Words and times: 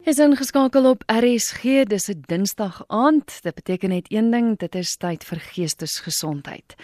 Is 0.00 0.16
ingeskakel 0.16 0.86
op 0.88 1.02
RSG, 1.12 1.84
dis 1.84 2.08
'n 2.08 2.22
Dinsdag 2.26 2.84
aand. 2.86 3.42
Dit 3.42 3.54
beteken 3.54 3.88
net 3.88 4.06
een 4.08 4.30
ding, 4.30 4.58
dit 4.58 4.74
is 4.74 4.96
tyd 4.96 5.24
vir 5.24 5.38
geestesgesondheid. 5.40 6.74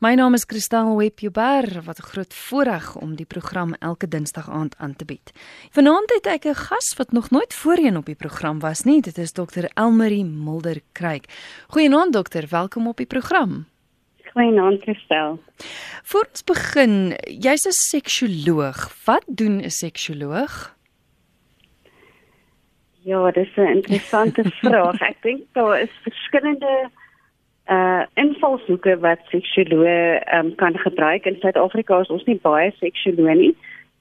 My 0.00 0.14
naam 0.14 0.34
is 0.34 0.44
Kristal 0.44 0.96
Webber, 0.96 1.82
wat 1.84 1.98
'n 1.98 2.02
groot 2.02 2.34
voorreg 2.34 2.96
om 2.96 3.14
die 3.14 3.26
program 3.26 3.74
elke 3.74 4.08
Dinsdag 4.08 4.50
aand 4.50 4.74
aan 4.78 4.96
te 4.96 5.04
bied. 5.04 5.32
Vanaand 5.70 6.10
het 6.14 6.26
ek 6.26 6.44
'n 6.44 6.54
gas 6.54 6.94
wat 6.96 7.12
nog 7.12 7.30
nooit 7.30 7.54
voorheen 7.54 7.96
op 7.96 8.06
die 8.06 8.16
program 8.16 8.58
was 8.58 8.82
nie. 8.82 9.00
Dit 9.00 9.18
is 9.18 9.32
dokter 9.32 9.70
Elmarie 9.74 10.24
Mulder 10.24 10.80
Kruik. 10.92 11.24
Goeienaand 11.68 12.12
dokter, 12.12 12.46
welkom 12.50 12.88
op 12.88 12.96
die 12.96 13.06
program. 13.06 13.66
Goeienaand 14.32 14.80
Kristal. 14.80 15.38
Voor 16.02 16.26
ons 16.30 16.44
begin, 16.44 17.16
jy's 17.40 17.66
'n 17.66 17.70
seksioloog. 17.70 19.04
Wat 19.04 19.24
doen 19.26 19.62
'n 19.62 19.70
seksioloog? 19.70 20.74
Ja, 23.04 23.30
dis 23.30 23.56
'n 23.56 23.60
interessante 23.60 24.42
vraag. 24.60 25.00
Ek 25.00 25.16
dink 25.22 25.42
daar 25.52 25.80
is 25.80 25.90
verskillende 26.02 26.90
uh 27.68 28.02
invalshoeke 28.14 28.98
wat 28.98 29.20
seksuoloë 29.32 30.20
um, 30.36 30.54
kan 30.54 30.78
gebruik. 30.78 31.26
In 31.26 31.36
Suid-Afrika 31.40 32.00
is 32.00 32.08
ons 32.08 32.24
nie 32.24 32.40
baie 32.42 32.72
seksuoloë 32.80 33.34
nie. 33.34 33.54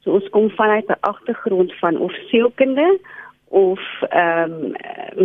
So 0.03 0.11
ons 0.11 0.29
kom 0.29 0.49
vanuit 0.49 0.87
'n 0.87 0.99
agtergrond 0.99 1.75
van 1.79 1.97
of 1.97 2.13
sielkunde 2.29 2.99
of 3.47 3.81
ehm 4.09 4.51
um, 4.51 4.71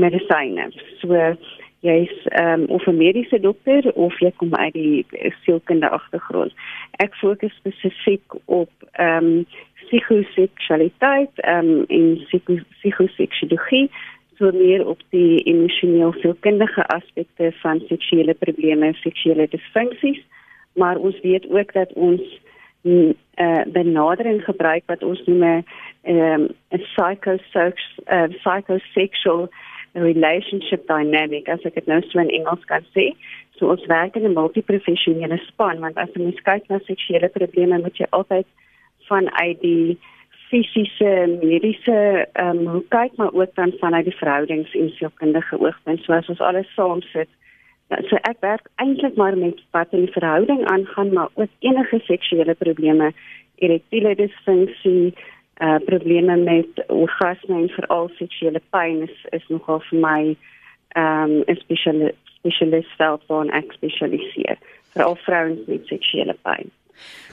medisyne. 0.00 0.70
So 1.00 1.36
jy's 1.80 2.26
ehm 2.26 2.60
um, 2.60 2.64
of 2.74 2.86
'n 2.86 2.96
mediese 2.96 3.40
dokter 3.40 3.92
of 3.94 4.18
jy 4.20 4.32
kom 4.36 4.54
uit 4.54 4.72
die 4.72 5.06
sielkunde 5.44 5.88
agtergrond. 5.88 6.52
Ek 6.98 7.14
fokus 7.14 7.54
spesifiek 7.54 8.34
op 8.44 8.70
ehm 8.92 9.24
um, 9.24 9.46
psigoseksualiteit 9.88 11.30
um, 11.48 11.84
en 11.88 12.26
psigoseksuologie 12.80 13.90
so 14.38 14.50
meer 14.54 14.86
op 14.86 15.00
die 15.10 15.42
emosioneel 15.42 16.12
sielkundige 16.20 16.86
aspekte 16.86 17.52
van 17.62 17.80
seksuele 17.88 18.34
probleme 18.34 18.92
seksuele 19.02 19.48
disfunksies 19.48 20.20
maar 20.78 20.96
ons 20.96 21.20
weet 21.20 21.50
ook 21.50 21.72
dat 21.72 21.92
ons 21.92 22.22
'n 22.82 22.90
uh, 22.90 23.12
eh, 23.34 23.66
benadering 23.66 24.44
gebruik 24.44 24.82
wat 24.86 25.02
ons 25.02 25.24
noem 25.26 25.44
'n 25.44 25.64
um, 26.02 26.48
psychosexual 26.68 27.72
uh, 28.06 28.28
psychosexual 28.28 29.48
relationship 29.94 30.86
dynamic 30.88 31.48
as 31.48 31.64
ek 31.64 31.74
dit 31.74 31.86
nou 31.86 32.00
so 32.08 32.20
in 32.20 32.30
Engels 32.30 32.64
kan 32.70 32.84
sê 32.94 33.10
so 33.58 33.70
ons 33.70 33.86
werk 33.86 34.16
in 34.16 34.24
'n 34.28 34.38
multiprofessionele 34.38 35.38
span 35.48 35.80
want 35.80 35.96
as 35.98 36.08
jy 36.14 36.32
kyk 36.44 36.68
na 36.68 36.78
seksuele 36.86 37.28
probleme 37.28 37.78
moet 37.78 37.96
jy 37.96 38.06
altyd 38.10 38.46
vanuit 39.08 39.60
die 39.60 39.98
fisiese 40.50 41.10
mediese 41.42 42.26
ehm 42.32 42.66
um, 42.66 42.84
kyk 42.88 43.16
maar 43.16 43.32
ook 43.32 43.54
dan 43.54 43.72
vanuit 43.80 44.04
die 44.04 44.16
verhoudings 44.20 44.74
en 44.74 44.90
sielkundige 44.96 45.60
oogpunt 45.60 46.00
soos 46.04 46.28
ons 46.28 46.40
alles 46.40 46.74
saam 46.74 47.02
sit. 47.12 47.28
So 48.08 48.20
ek 48.30 48.40
werk 48.44 48.68
eintlik 48.76 49.16
maar 49.16 49.36
met 49.36 49.60
wat 49.76 49.92
in 49.96 50.06
die 50.06 50.12
verhouding 50.12 50.64
aangaan 50.72 51.12
maar 51.12 51.28
ook 51.34 51.52
enige 51.58 52.00
seksuele 52.04 52.54
probleme, 52.54 53.12
erektiele 53.56 54.14
disfunksie, 54.14 55.14
uh 55.60 55.78
probleme 55.84 56.36
met 56.36 56.82
orgasme 56.86 57.54
en 57.62 57.68
veral 57.68 58.10
seksuele 58.18 58.62
pyn 58.70 59.02
is 59.08 59.16
is 59.30 59.46
nogal 59.48 59.82
vir 59.90 60.00
my 60.00 60.22
ehm 60.94 61.30
um, 61.30 61.44
'n 61.46 61.56
spesialist 61.64 62.16
spesialist 62.38 62.90
veld 62.96 63.22
waar 63.26 63.48
ek 63.60 63.72
spesialiseer 63.72 64.58
vir 64.94 65.04
al 65.04 65.16
vrouens 65.26 65.66
met 65.66 65.86
seksuele 65.86 66.36
pyn. 66.42 66.70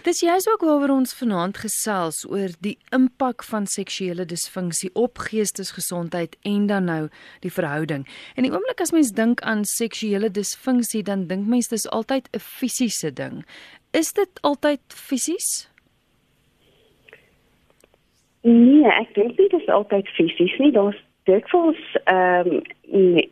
Dis 0.06 0.20
juist 0.20 0.50
ook 0.50 0.62
waaroor 0.62 0.90
ons 0.90 1.14
vanaand 1.17 1.58
gesels 1.58 2.26
oor 2.30 2.52
die 2.62 2.76
impak 2.94 3.44
van 3.44 3.66
seksuele 3.66 4.26
disfunksie 4.26 4.92
op 4.94 5.17
geestesgesondheid 5.17 6.38
en 6.42 6.67
dan 6.70 6.86
nou 6.86 7.08
die 7.42 7.52
verhouding. 7.52 8.06
En 8.36 8.45
die 8.45 8.52
oomblik 8.54 8.82
as 8.82 8.94
mens 8.94 9.12
dink 9.17 9.42
aan 9.42 9.66
seksuele 9.66 10.30
disfunksie, 10.32 11.02
dan 11.04 11.26
dink 11.28 11.48
mens 11.50 11.72
dis 11.73 11.89
altyd 11.89 12.30
'n 12.34 12.39
fisiese 12.39 13.14
ding. 13.14 13.45
Is 13.92 14.14
dit 14.14 14.30
altyd 14.42 14.82
fisies? 14.88 15.70
Nee, 18.45 18.86
ek 18.94 19.14
dink 19.17 19.38
dit 19.38 19.54
is 19.58 19.67
altyd 19.73 20.10
fisies 20.14 20.54
nie. 20.61 20.72
Daar's 20.72 21.02
dikwels 21.26 21.82
ehm 22.04 22.52
um, 22.52 22.61
nee, 22.83 23.30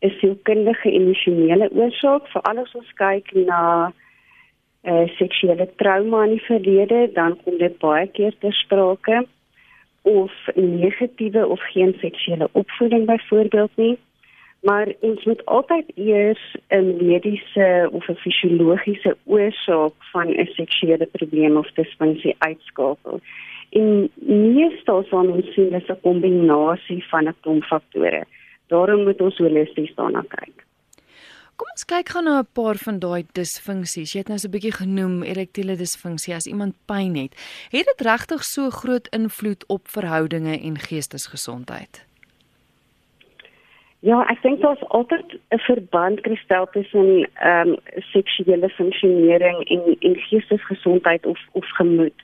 'n 0.00 0.10
sielkundige 0.18 0.90
emosionele 0.90 1.68
oorsaak, 1.72 2.26
veral 2.32 2.58
as 2.62 2.74
ons 2.74 2.92
kyk 2.98 3.32
na 3.46 3.92
uh, 4.82 5.06
seksuele 5.18 5.68
trauma 5.76 6.24
in 6.24 6.30
die 6.36 6.46
verlede, 6.46 7.00
dan 7.12 7.36
kom 7.44 7.58
dit 7.58 7.76
baie 7.78 8.06
keer 8.16 8.34
ter 8.40 8.52
sprake 8.52 9.26
of 10.02 10.32
negatiewe 10.54 11.46
of 11.46 11.60
geen 11.74 11.94
seksuele 12.00 12.48
opvoeding 12.52 13.04
byvoorbeeld 13.06 13.76
nie. 13.76 13.98
Maar 14.60 14.92
ons 15.00 15.24
moet 15.24 15.44
altyd 15.46 15.92
eers 15.94 16.56
'n 16.68 16.96
mediese 17.06 17.88
of 17.92 18.08
'n 18.08 18.22
fisiologiese 18.24 19.16
oorsaak 19.24 19.94
van 20.12 20.26
'n 20.28 20.48
seksuele 20.58 21.06
probleem 21.06 21.56
of 21.56 21.70
disfunksie 21.74 22.34
uitskakel. 22.38 23.20
En 23.70 24.10
meestal 24.26 25.04
sal 25.10 25.30
ons 25.30 25.52
sien 25.54 25.70
dis 25.70 25.88
'n 25.88 26.00
kombinasie 26.02 27.04
van 27.10 27.28
'n 27.28 27.36
klomp 27.40 27.64
faktore. 27.64 28.24
Daarom 28.68 29.04
moet 29.04 29.20
ons 29.20 29.36
holisties 29.36 29.94
daarna 29.94 30.24
kyk. 30.28 30.64
Kom 31.56 31.68
ons 31.76 31.84
kyk 31.84 32.08
gou 32.08 32.22
na 32.22 32.40
'n 32.40 32.52
paar 32.52 32.76
van 32.86 32.98
daai 32.98 33.24
disfunksies. 33.32 34.12
Jy 34.12 34.18
het 34.18 34.28
nou 34.28 34.38
so 34.38 34.48
'n 34.48 34.50
bietjie 34.50 34.72
genoem 34.72 35.22
erektiele 35.22 35.76
disfunksie 35.76 36.34
as 36.34 36.46
iemand 36.46 36.74
pyn 36.86 37.14
het. 37.16 37.32
Het 37.70 37.84
dit 37.84 38.00
regtig 38.00 38.42
so 38.44 38.70
groot 38.70 39.06
invloed 39.08 39.64
op 39.66 39.88
verhoudinge 39.88 40.60
en 40.60 40.78
geestesgesondheid? 40.78 42.10
Ja, 44.00 44.24
ek 44.32 44.42
dink 44.42 44.60
daar's 44.60 44.84
altyd 44.88 45.38
'n 45.50 45.58
verband 45.58 46.20
kristel 46.20 46.66
tussen 46.72 47.28
ehm 47.34 47.68
um, 47.68 47.76
seksuele 48.12 48.68
funksionering 48.68 49.58
en 49.68 49.96
en 50.00 50.16
geestesgesondheid 50.16 51.26
of 51.26 51.38
of 51.52 51.66
gemoed. 51.68 52.18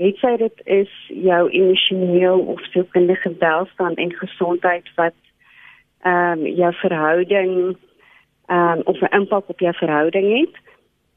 Het 0.00 0.16
sy 0.16 0.30
dit 0.40 0.60
is 0.64 0.92
jou 1.12 1.40
emosioneel 1.52 2.38
of 2.38 2.60
sielkundige 2.72 3.34
welstand 3.38 3.98
en 4.00 4.12
gesondheid 4.16 4.86
wat 4.96 5.16
ehm 6.08 6.40
um, 6.40 6.46
jou 6.56 6.70
verhouding 6.74 7.76
um, 8.48 8.80
of 8.84 9.00
'n 9.00 9.14
impak 9.18 9.48
op 9.48 9.60
jou 9.60 9.74
verhouding 9.74 10.38
het. 10.38 10.54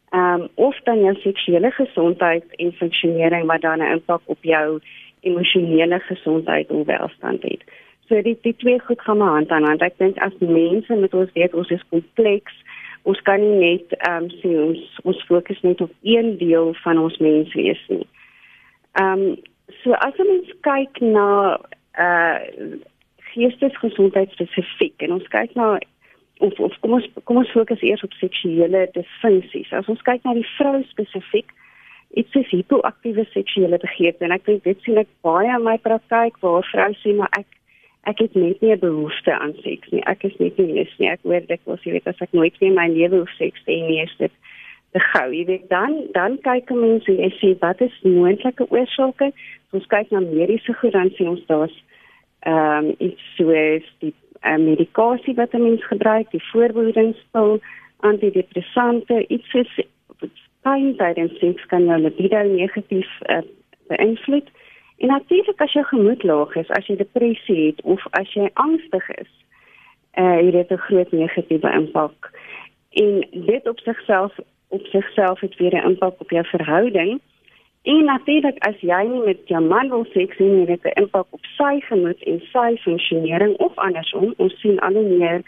Ehm 0.10 0.42
um, 0.42 0.48
of 0.56 0.80
dan 0.84 1.00
jou 1.00 1.16
seksuele 1.16 1.72
gesondheid 1.72 2.44
en 2.56 2.74
funksionering 2.74 3.46
wat 3.46 3.62
dan 3.62 3.80
'n 3.80 3.92
impak 3.92 4.22
op 4.26 4.44
jou 4.44 4.80
emosionele 5.20 6.00
gesondheid 6.00 6.70
en 6.70 6.86
welstand 6.86 7.44
het. 7.44 7.64
So 8.08 8.22
die 8.22 8.38
die 8.42 8.56
twee 8.56 8.80
goed 8.80 9.02
gaan 9.02 9.18
maar 9.18 9.36
hand 9.36 9.50
aan 9.50 9.64
hand. 9.64 9.82
Ek 9.82 9.98
dink 9.98 10.18
as 10.18 10.38
mense 10.40 10.96
met 10.96 11.14
ons 11.14 11.32
weet 11.34 11.54
ons 11.54 11.70
is 11.70 11.88
kompleks, 11.90 12.54
ons 13.02 13.22
kan 13.22 13.40
nie 13.40 13.60
net 13.70 13.94
ehm 13.98 14.24
um, 14.24 14.30
sien 14.30 14.64
ons 14.64 15.00
ons 15.04 15.24
fokus 15.24 15.62
net 15.62 15.82
op 15.82 15.92
een 16.02 16.38
deel 16.38 16.74
van 16.74 16.98
ons 16.98 17.18
menswees 17.18 17.84
nie. 17.88 18.08
Ehm 18.08 18.23
um, 19.00 19.38
so 19.84 19.94
as 19.94 20.20
ons 20.20 20.52
kyk 20.62 21.02
na 21.02 21.58
uh 22.00 22.40
geestesgesondheid 23.34 24.30
spesifiek 24.36 25.02
en 25.02 25.16
ons 25.16 25.28
kyk 25.34 25.56
na 25.58 25.80
of 26.46 26.60
of 26.60 26.76
kom 26.82 26.98
ons 27.00 27.08
kom 27.26 27.40
ons 27.42 27.52
fokus 27.56 27.82
eers 27.82 28.04
op 28.06 28.14
seksuele 28.20 28.86
disfunksies. 28.94 29.72
As 29.74 29.90
ons 29.92 30.02
kyk 30.06 30.26
na 30.26 30.36
die 30.38 30.46
vrou 30.56 30.82
spesifiek, 30.90 31.50
dit 32.14 32.38
is 32.40 32.54
hipoaktiewe 32.54 33.26
seksuele 33.34 33.80
begeerte 33.82 34.28
en 34.28 34.36
ek 34.36 34.46
dink 34.50 34.64
dit 34.68 34.86
sien 34.86 35.02
ek 35.02 35.10
baie 35.26 35.50
in 35.50 35.66
my 35.66 35.78
praktyk 35.82 36.38
waar 36.46 36.66
vroue 36.70 36.98
sê 37.02 37.16
maar 37.18 37.32
ek 37.40 37.50
ek 38.12 38.20
het 38.20 38.34
net 38.36 38.62
nie 38.62 38.74
'n 38.76 38.80
behoefte 38.80 39.32
aan 39.32 39.54
seks 39.64 39.90
nie. 39.92 40.04
Ek 40.06 40.24
is 40.28 40.36
net 40.40 40.58
nie 40.58 40.74
lus 40.76 40.94
nie. 41.00 41.10
Ek 41.10 41.22
hoor 41.24 41.40
dit 41.48 41.62
was 41.66 41.84
jy 41.84 41.94
weet 41.94 42.08
as 42.08 42.22
ek 42.22 42.34
nooit 42.34 42.56
meer 42.62 42.74
my 42.74 42.88
lewe 42.88 43.20
hoef 43.24 43.34
seks 43.38 43.64
te 43.64 43.72
hê 43.72 43.82
nie, 43.88 44.02
is 44.04 44.16
dit 44.18 44.32
gou. 45.00 45.34
Jy 45.34 45.46
weet 45.46 45.70
dan 45.70 46.08
dan 46.12 46.38
kyk 46.42 46.70
mense 46.70 47.12
en 47.12 47.32
sê 47.40 47.56
wat 47.60 47.82
is 47.82 48.02
moontlike 48.04 48.66
oorsake? 48.70 49.32
Ons 49.72 49.86
kyk 49.88 50.12
na 50.12 50.20
mediese 50.20 50.76
sien 50.82 51.28
ons 51.28 51.46
daar's 51.48 51.84
ehm 52.44 52.86
um, 52.86 52.96
iets 53.00 53.36
soos 53.36 53.86
die 54.00 54.14
uh, 54.44 54.58
medikasie 54.58 55.34
wat 55.36 55.54
'n 55.54 55.64
mens 55.64 55.86
gebruik, 55.88 56.32
die 56.32 56.44
voorbehoedingspil, 56.52 57.60
antidepressante, 58.00 59.26
iets 59.28 59.50
soos 59.50 59.80
pyn 60.62 60.96
tydens 60.98 61.40
seks 61.40 61.66
kan 61.66 61.86
jou 61.86 62.00
libido 62.00 62.44
negatief 62.44 63.10
uh, 63.30 63.42
beïnvloed. 63.88 64.50
En 64.98 65.08
natuurlik 65.08 65.62
as 65.62 65.72
jou 65.72 65.86
gemoed 65.86 66.24
laag 66.24 66.56
is, 66.56 66.70
as 66.70 66.88
jy 66.88 66.96
depressie 66.96 67.66
het 67.66 67.82
of 67.82 68.04
as 68.12 68.34
jy 68.34 68.50
angstig 68.54 69.10
is, 69.10 69.32
uh, 70.18 70.38
het 70.40 70.52
dit 70.52 70.72
'n 70.72 70.86
groot 70.88 71.12
negatiewe 71.12 71.72
impak. 71.72 72.32
En 72.90 73.28
dit 73.32 73.68
op 73.68 73.80
sigself 73.80 74.36
op 74.74 74.86
sigself 74.86 75.40
het 75.40 75.56
weer 75.56 75.76
'n 75.76 75.88
impak 75.90 76.16
op 76.18 76.30
jou 76.30 76.46
verhouding. 76.46 77.22
En 77.84 78.04
natuurlik 78.06 78.58
as 78.64 78.80
jy 78.80 79.02
nie 79.12 79.24
met 79.26 79.48
jou 79.52 79.62
man 79.64 79.90
wil 79.90 80.06
seks 80.14 80.38
hê 80.38 80.46
nie, 80.46 80.66
dit 80.66 80.84
'n 80.84 81.00
impak 81.02 81.28
op 81.30 81.46
sy 81.58 81.80
gemoed 81.80 82.24
en 82.24 82.40
sy 82.52 82.78
funksionering 82.86 83.56
of 83.58 83.76
andersom. 83.76 84.34
Ons 84.38 84.60
sien 84.60 84.80
al 84.80 84.94
hoe 84.94 85.10
meer 85.18 85.42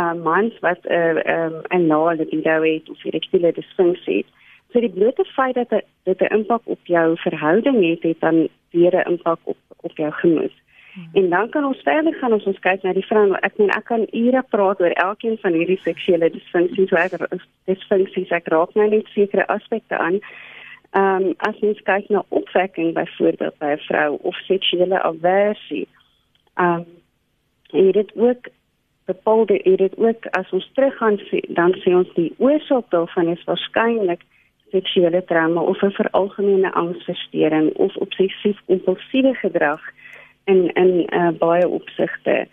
uh 0.00 0.14
mans 0.14 0.54
wat 0.60 0.78
'n 0.82 0.92
uh, 0.92 1.44
um, 1.44 1.54
'n 1.70 1.86
lae 1.86 2.16
libido 2.16 2.62
het 2.62 2.90
of 2.90 3.04
erektiele 3.04 3.52
disfunksie. 3.52 4.24
So 4.72 4.80
die 4.80 4.94
blote 4.98 5.24
feit 5.24 5.54
dat 5.54 5.82
dit 6.02 6.20
'n 6.20 6.34
impak 6.34 6.62
op 6.64 6.80
jou 6.82 7.18
verhouding 7.18 7.88
het, 7.90 8.02
het 8.02 8.20
dan 8.20 8.48
weer 8.70 8.94
'n 8.94 9.10
impak 9.10 9.38
op 9.42 9.56
op 9.80 9.96
jou 9.96 10.12
gemoed. 10.12 10.63
Hmm. 10.94 11.08
En 11.12 11.30
dan 11.30 11.48
kan 11.48 11.64
ons 11.64 11.82
verder 11.82 12.14
gaan 12.14 12.32
as 12.32 12.44
ons 12.44 12.58
kyk 12.58 12.82
na 12.82 12.92
die 12.92 13.06
vrou. 13.06 13.32
Ek 13.42 13.56
meen 13.58 13.70
ek 13.74 13.84
kan 13.90 14.06
ure 14.12 14.42
praat 14.54 14.80
oor 14.80 14.94
elkeen 15.04 15.38
van 15.42 15.56
hierdie 15.58 15.80
seksuele 15.82 16.30
disfunksies, 16.30 16.90
hoe 16.90 16.98
ek 16.98 17.38
disfunksies 17.70 18.30
ek 18.30 18.50
raak 18.54 18.74
nou 18.78 18.86
net 18.88 19.10
sekere 19.14 19.46
aspekte 19.56 19.98
aan. 19.98 20.20
Ehm 20.94 21.30
um, 21.30 21.32
as 21.48 21.58
ons 21.66 21.80
kyk 21.82 22.10
na 22.14 22.22
opwekking 22.28 22.92
byvoorbeeld 22.94 23.58
by 23.58 23.72
'n 23.74 23.86
vrou 23.88 24.18
of 24.22 24.36
seksuele 24.46 25.02
aversie. 25.02 25.88
Ehm 26.54 26.84
um, 26.86 26.86
en 27.74 27.90
dit 27.90 28.10
ook 28.14 28.48
bepaalde 29.04 29.60
dit 29.62 29.78
dit 29.78 29.96
ook 29.98 30.26
as 30.30 30.50
ons 30.50 30.70
teruggaan 30.74 31.18
dan 31.48 31.74
sê 31.82 31.90
ons 31.94 32.14
die 32.14 32.34
oorsaak 32.38 32.90
daarvan 32.90 33.28
is 33.28 33.44
waarskynlik 33.44 34.22
seksuele 34.70 35.24
trauma 35.24 35.60
of 35.60 35.82
'n 35.82 35.90
veralgemene 35.90 36.72
angsversteuring 36.72 37.72
of 37.72 37.96
obsessief 37.96 38.58
impulsiewe 38.66 39.34
gedrag 39.34 39.82
in 40.44 40.72
in 40.74 41.06
uh, 41.10 41.28
baie 41.38 41.68
opsigte. 41.68 42.46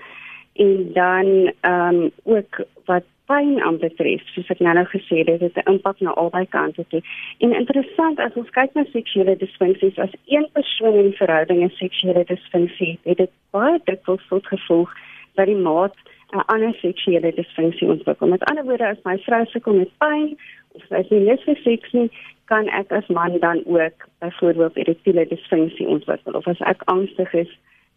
En 0.53 0.89
dan 0.93 1.53
ehm 1.61 1.95
um, 1.95 2.11
ook 2.23 2.65
wat 2.85 3.03
pyn 3.31 3.61
aanbetref 3.63 4.23
soos 4.33 4.49
ek 4.53 4.59
nou 4.59 4.73
nou 4.75 4.85
gesê 4.91 5.21
het 5.21 5.29
dit 5.29 5.41
het 5.41 5.57
'n 5.61 5.71
impak 5.71 5.99
na 5.99 6.11
albei 6.21 6.45
kante 6.45 6.85
toe. 6.87 7.01
En 7.37 7.55
interessant 7.55 8.19
as 8.19 8.35
ons 8.41 8.49
kyk 8.49 8.73
na 8.73 8.83
seksuele 8.91 9.37
disfunksies 9.37 9.97
as 9.97 10.13
een 10.25 10.47
persoon 10.53 10.95
in 11.01 11.07
'n 11.11 11.19
verhouding 11.21 11.63
'n 11.63 11.79
seksuele 11.83 12.23
disfunksie 12.23 12.99
het 13.03 13.17
dit 13.17 13.31
baie 13.51 13.79
dikwels 13.83 14.27
tot 14.27 14.47
gevolg 14.47 14.89
dat 15.35 15.45
die 15.45 15.55
maat 15.55 15.95
'n 16.33 16.45
ander 16.53 16.73
seksuele 16.73 17.31
disfunksie 17.35 17.87
ontwikkel. 17.87 18.27
Met 18.27 18.43
ander 18.43 18.63
woorde 18.63 18.87
as 18.87 19.03
my 19.03 19.17
vrou 19.17 19.45
sukkel 19.45 19.73
met 19.73 19.97
pyn 19.97 20.37
of 20.71 20.81
sy 20.89 21.01
sê 21.09 21.15
net 21.19 21.41
vir 21.43 21.57
seks 21.63 21.91
nie 21.91 22.09
kan 22.45 22.67
ek 22.67 22.91
as 22.91 23.07
man 23.07 23.39
dan 23.39 23.63
ook 23.65 24.07
byvoorbeeld 24.19 24.75
erektiele 24.75 25.27
disfunksie 25.27 25.87
ontwikkel. 25.87 26.33
Of 26.33 26.47
as 26.47 26.59
ek 26.59 26.81
angstig 26.85 27.33
is 27.33 27.51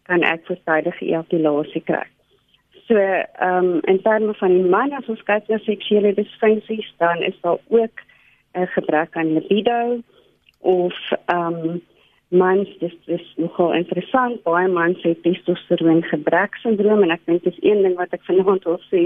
kan 0.09 0.23
ek 0.23 0.45
voortydige 0.49 1.05
ejakulasie 1.05 1.81
kry. 1.81 2.05
So, 2.87 2.97
ehm 2.97 3.65
um, 3.65 3.79
in 3.89 4.01
terme 4.01 4.33
van 4.33 4.53
die 4.53 4.69
man 4.69 4.93
as 4.93 5.09
ons 5.09 5.23
kyk 5.25 5.47
na 5.49 5.57
seksuele 5.65 6.13
disfunksies, 6.13 6.91
dan 7.01 7.23
is 7.23 7.37
daar 7.41 7.57
ook 7.67 8.05
'n 8.53 8.67
gebrek 8.77 9.17
aan 9.17 9.33
libido 9.33 9.99
of 10.59 10.95
ehm 11.25 11.53
um, 11.53 11.81
mans 12.27 12.69
dis 12.79 12.93
dis 13.05 13.25
nogal 13.37 13.73
interessant 13.73 14.43
baie 14.43 14.67
mans 14.67 15.01
het 15.05 15.21
testosteron 15.23 16.01
gebrek 16.09 16.55
sindroom 16.61 17.03
en 17.05 17.13
ek 17.13 17.25
dink 17.29 17.43
dis 17.43 17.59
een 17.61 17.83
ding 17.85 17.95
wat 17.99 18.13
ek 18.17 18.25
vanaand 18.25 18.65
wil 18.69 18.79
sê 18.89 19.03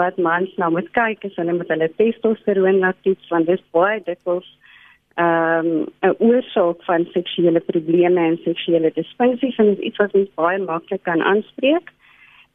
wat 0.00 0.16
mans 0.16 0.52
nou 0.56 0.70
moet 0.72 0.88
kyk 0.96 1.24
is 1.28 1.36
hulle 1.36 1.52
met 1.58 1.68
hulle 1.68 1.90
testosteron 2.00 2.80
laat 2.84 2.96
toets 3.02 3.28
want 3.34 3.46
dis 3.46 3.62
baie 3.76 4.00
dikwels 4.08 4.48
ehm 5.16 5.66
um, 5.66 5.86
'n 6.00 6.14
oorsaak 6.18 6.82
van 6.84 7.08
seksuele 7.12 7.60
probleme 7.60 8.20
en 8.20 8.38
seksuele 8.44 8.90
disfunksies 8.94 9.56
en 9.56 9.66
dit 9.66 9.78
is 9.78 9.84
iets 9.84 9.96
wat 9.96 10.14
ons 10.14 10.34
baie 10.34 10.58
maklik 10.58 11.02
kan 11.02 11.22
aanspreek. 11.22 11.92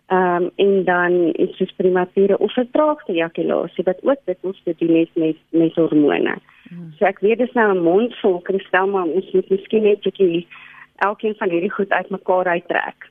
Ehm 0.07 0.43
um, 0.43 0.51
en 0.55 0.83
dan 0.83 1.11
is 1.33 1.57
dit 1.57 1.75
premature 1.75 2.37
of 2.37 2.53
vertraagde 2.53 3.13
ejakulasie 3.13 3.83
wat 3.83 4.03
ook 4.03 4.21
dit 4.25 4.37
ons 4.41 4.61
te 4.63 4.75
doen 4.77 4.95
het 4.95 5.09
met 5.13 5.37
met 5.49 5.75
hormone. 5.75 6.35
Hmm. 6.69 6.93
So 6.97 7.05
ek 7.05 7.19
weet 7.19 7.37
dis 7.37 7.53
nou 7.53 7.73
'n 7.73 7.83
mond 7.83 8.19
vol 8.19 8.39
kristal 8.41 8.87
maar 8.87 9.05
ons 9.05 9.31
moet 9.31 9.49
miskien 9.49 9.83
net 9.83 9.97
'n 9.97 10.09
bietjie 10.09 10.47
elkeen 10.95 11.35
van 11.35 11.49
hierdie 11.49 11.71
goed 11.71 11.89
uitmekaar 11.89 12.45
uittrek 12.45 13.09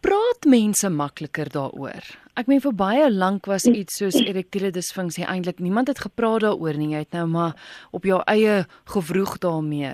praat 0.00 0.46
mense 0.48 0.88
makliker 0.90 1.50
daaroor. 1.52 2.04
Ek 2.38 2.48
meen 2.48 2.62
vir 2.64 2.72
baie 2.72 3.08
lank 3.12 3.46
was 3.50 3.66
iets 3.68 3.98
soos 4.00 4.16
erektiele 4.22 4.70
disfunksie 4.72 5.26
eintlik 5.28 5.58
niemand 5.60 5.90
het 5.92 6.00
gepraat 6.00 6.40
daaroor 6.46 6.78
nie. 6.80 6.94
Jy 6.94 7.02
het 7.04 7.12
nou 7.12 7.26
maar 7.28 7.52
op 7.92 8.08
jou 8.08 8.22
eie 8.30 8.62
gewroeg 8.94 9.36
daarmee. 9.42 9.92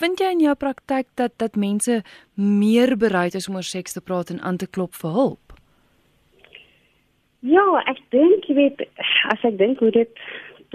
Vind 0.00 0.20
jy 0.20 0.34
in 0.34 0.44
jou 0.44 0.54
praktyk 0.60 1.08
dat 1.16 1.38
dat 1.40 1.56
mense 1.56 2.02
meer 2.34 2.96
bereid 3.00 3.34
is 3.34 3.48
om 3.48 3.56
oor 3.56 3.66
seks 3.66 3.96
te 3.96 4.04
praat 4.04 4.30
en 4.30 4.42
aan 4.44 4.60
te 4.60 4.68
klop 4.68 4.94
vir 5.00 5.16
hulp? 5.16 5.56
Ja, 7.40 7.64
ek 7.88 8.02
dink 8.12 8.44
jy 8.44 8.58
weet 8.58 8.84
as 9.32 9.40
ek 9.48 9.56
dink 9.56 9.80
hoe 9.80 9.92
dit 9.94 10.24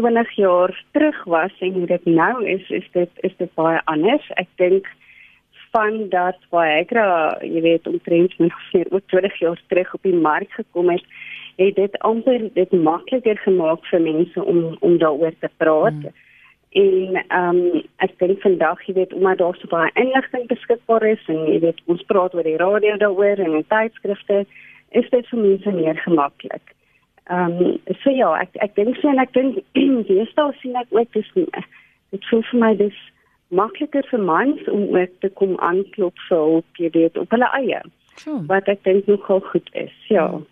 20 0.02 0.32
jaar 0.42 0.74
terug 0.98 1.24
was 1.30 1.54
en 1.62 1.78
hoe 1.78 1.88
dit 1.88 2.06
nou 2.06 2.46
is, 2.50 2.66
is 2.70 2.88
dit 2.98 3.26
is 3.28 3.36
dit 3.38 3.52
baie 3.56 3.78
anders. 3.86 4.26
Ek 4.42 4.50
dink 4.58 4.90
van 5.76 6.10
dat 6.10 6.38
Viagra, 6.50 7.38
jy 7.44 7.62
weet, 7.62 7.88
omtrent 7.88 8.38
nog 8.40 8.60
vir 8.72 8.88
oor 8.92 9.02
20 9.12 9.40
jaar 9.40 9.62
terug 9.68 9.94
op 9.94 10.04
die 10.08 10.16
mark 10.16 10.52
gekom 10.56 10.90
het, 10.94 11.04
het 11.60 11.76
dit 11.76 11.98
amper 12.08 12.46
dit 12.54 12.72
makliker 12.72 13.40
gemaak 13.44 13.84
vir 13.92 14.04
mense 14.06 14.44
om 14.44 14.78
om 14.80 14.96
daaroor 15.02 15.36
te 15.40 15.50
praat. 15.58 15.98
Hmm. 16.06 16.22
En 16.84 17.20
ehm 17.28 17.60
um, 17.60 17.82
ek 18.04 18.16
dink 18.20 18.40
vandag, 18.44 18.84
jy 18.88 18.94
weet, 19.00 19.14
omdat 19.14 19.42
daar 19.42 19.58
so 19.60 19.72
baie 19.72 19.92
inligting 20.00 20.48
beskikbaar 20.48 21.04
is 21.10 21.28
en 21.32 21.44
jy 21.48 21.60
weet, 21.68 21.82
ons 21.92 22.08
praat 22.12 22.36
oor 22.36 22.48
die 22.48 22.58
radio 22.60 22.96
daaroor 23.04 23.44
en 23.44 23.60
in 23.60 23.68
tydskrifte, 23.72 24.46
is 25.02 25.10
dit 25.12 25.28
vir 25.32 25.40
mense 25.40 25.76
meer 25.82 26.00
gemaklik. 26.08 26.76
Ehm 27.26 27.60
um, 27.68 27.76
so 28.04 28.16
ja, 28.16 28.32
ek 28.46 28.56
ek 28.68 28.76
dink 28.80 28.96
so 29.02 29.12
en 29.12 29.20
ek 29.24 29.36
dink 29.36 29.60
staan 30.32 30.56
sien 30.62 30.80
ek 30.80 30.96
ook 30.96 31.12
dis 31.20 31.36
dit 31.36 32.32
voel 32.32 32.48
vir 32.52 32.64
my 32.64 32.72
dis 32.80 33.04
makliker 33.56 34.08
vir 34.12 34.24
mans 34.28 34.68
om 34.72 34.90
ook 34.96 35.16
te 35.24 35.32
kom 35.40 35.56
aanklop 35.64 36.20
vir 36.28 36.38
hulp, 36.38 36.82
jy 36.82 36.92
weet, 36.98 37.18
op 37.18 37.32
hulle 37.36 37.50
eie. 37.62 37.82
So. 38.22 38.42
Wat 38.52 38.68
ek 38.72 38.84
dink 38.88 39.08
nogal 39.12 39.42
goed 39.52 39.70
is. 39.74 39.96
Ja. 40.12 40.30
Hmm. 40.30 40.46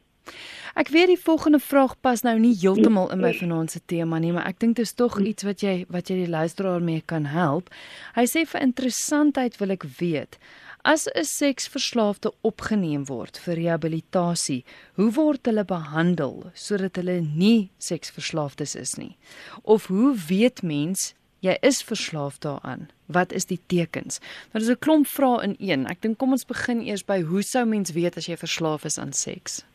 Ek 0.73 0.89
weet 0.89 1.11
die 1.11 1.19
volgende 1.21 1.59
vraag 1.61 1.91
pas 2.01 2.23
nou 2.25 2.33
nie 2.41 2.55
heeltemal 2.57 3.11
in 3.13 3.19
my 3.21 3.29
vanaand 3.37 3.69
se 3.69 3.79
tema 3.85 4.17
nie, 4.17 4.31
maar 4.33 4.47
ek 4.49 4.57
dink 4.63 4.79
dit 4.79 4.87
is 4.87 4.95
tog 4.97 5.19
iets 5.21 5.45
wat 5.45 5.61
jy 5.61 5.73
wat 5.93 6.09
jy 6.09 6.23
die 6.23 6.31
luisteraar 6.33 6.81
mee 6.81 7.03
kan 7.05 7.27
help. 7.29 7.69
Hy 8.15 8.23
sê 8.25 8.41
vir 8.49 8.65
interessantheid 8.65 9.59
wil 9.61 9.75
ek 9.75 9.85
weet, 9.99 10.39
as 10.81 11.05
'n 11.13 11.29
seksverslaafde 11.29 12.33
opgeneem 12.41 13.05
word 13.05 13.37
vir 13.37 13.55
rehabilitasie, 13.55 14.65
hoe 14.97 15.11
word 15.13 15.45
hulle 15.45 15.63
behandel 15.63 16.49
sodat 16.55 16.97
hulle 16.97 17.21
nie 17.21 17.69
seksverslaafdes 17.77 18.75
is 18.75 18.97
nie? 18.97 19.15
Of 19.61 19.87
hoe 19.93 20.17
weet 20.17 20.63
mens 20.63 21.13
jy 21.43 21.57
is 21.61 21.83
verslaaf 21.83 22.39
daaraan. 22.39 22.87
Wat 23.11 23.33
is 23.35 23.45
die 23.45 23.59
tekens? 23.67 24.19
Want 24.51 24.63
dit 24.63 24.69
is 24.69 24.75
'n 24.75 24.79
klomp 24.85 25.07
vrae 25.07 25.43
in 25.43 25.55
een. 25.59 25.85
Ek 25.87 26.01
dink 26.01 26.17
kom 26.17 26.31
ons 26.31 26.45
begin 26.45 26.81
eers 26.81 27.05
by 27.05 27.21
hoe 27.21 27.41
sou 27.41 27.65
mens 27.65 27.91
weet 27.91 28.17
as 28.17 28.27
jy 28.27 28.37
verslaaf 28.37 28.85
is 28.85 28.97
aan 28.97 29.13
seks? 29.13 29.65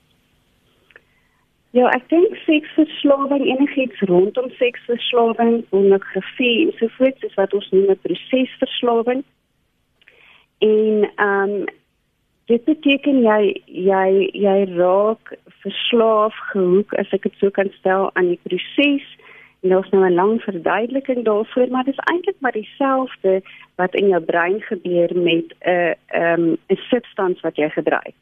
Ja, 1.71 1.91
ek 1.93 2.09
dink 2.09 2.37
seksverslawing 2.47 3.45
enigiets 3.45 4.01
rondom 4.01 4.51
seksverslawing, 4.51 5.69
pornografie 5.69 6.67
en 6.67 6.73
so 6.79 6.89
voort, 6.97 7.25
is 7.25 7.35
wat 7.35 7.55
ons 7.55 7.71
noem 7.71 7.91
'n 7.91 7.99
prosesverslawing. 8.03 9.25
En 10.59 11.11
ehm 11.17 11.51
um, 11.51 11.67
dit 12.49 12.65
beteken 12.65 13.21
jy 13.23 13.63
jy 13.67 14.31
jy 14.33 14.59
raak 14.79 15.35
verslaaf 15.63 16.35
gehoek 16.53 16.95
as 16.95 17.13
ek 17.13 17.23
dit 17.29 17.35
so 17.41 17.51
kan 17.51 17.69
stel 17.77 18.11
aan 18.15 18.33
die 18.33 18.41
proses 18.43 19.05
En 19.61 19.69
daar's 19.69 19.89
nou 19.89 20.05
'n 20.05 20.15
lang 20.15 20.43
verduideliking 20.43 21.25
daarvoor, 21.25 21.69
maar 21.71 21.85
dit 21.85 21.93
is 21.93 22.05
eintlik 22.05 22.37
maar 22.39 22.53
dieselfde 22.53 23.43
wat 23.75 23.95
in 23.95 24.09
jou 24.09 24.23
brein 24.23 24.61
gebeur 24.61 25.11
met 25.19 25.55
'n 25.59 25.95
ehm 26.07 26.57
'n 26.67 26.77
substans 26.91 27.41
wat 27.41 27.57
jy 27.57 27.69
gebruik. 27.71 28.15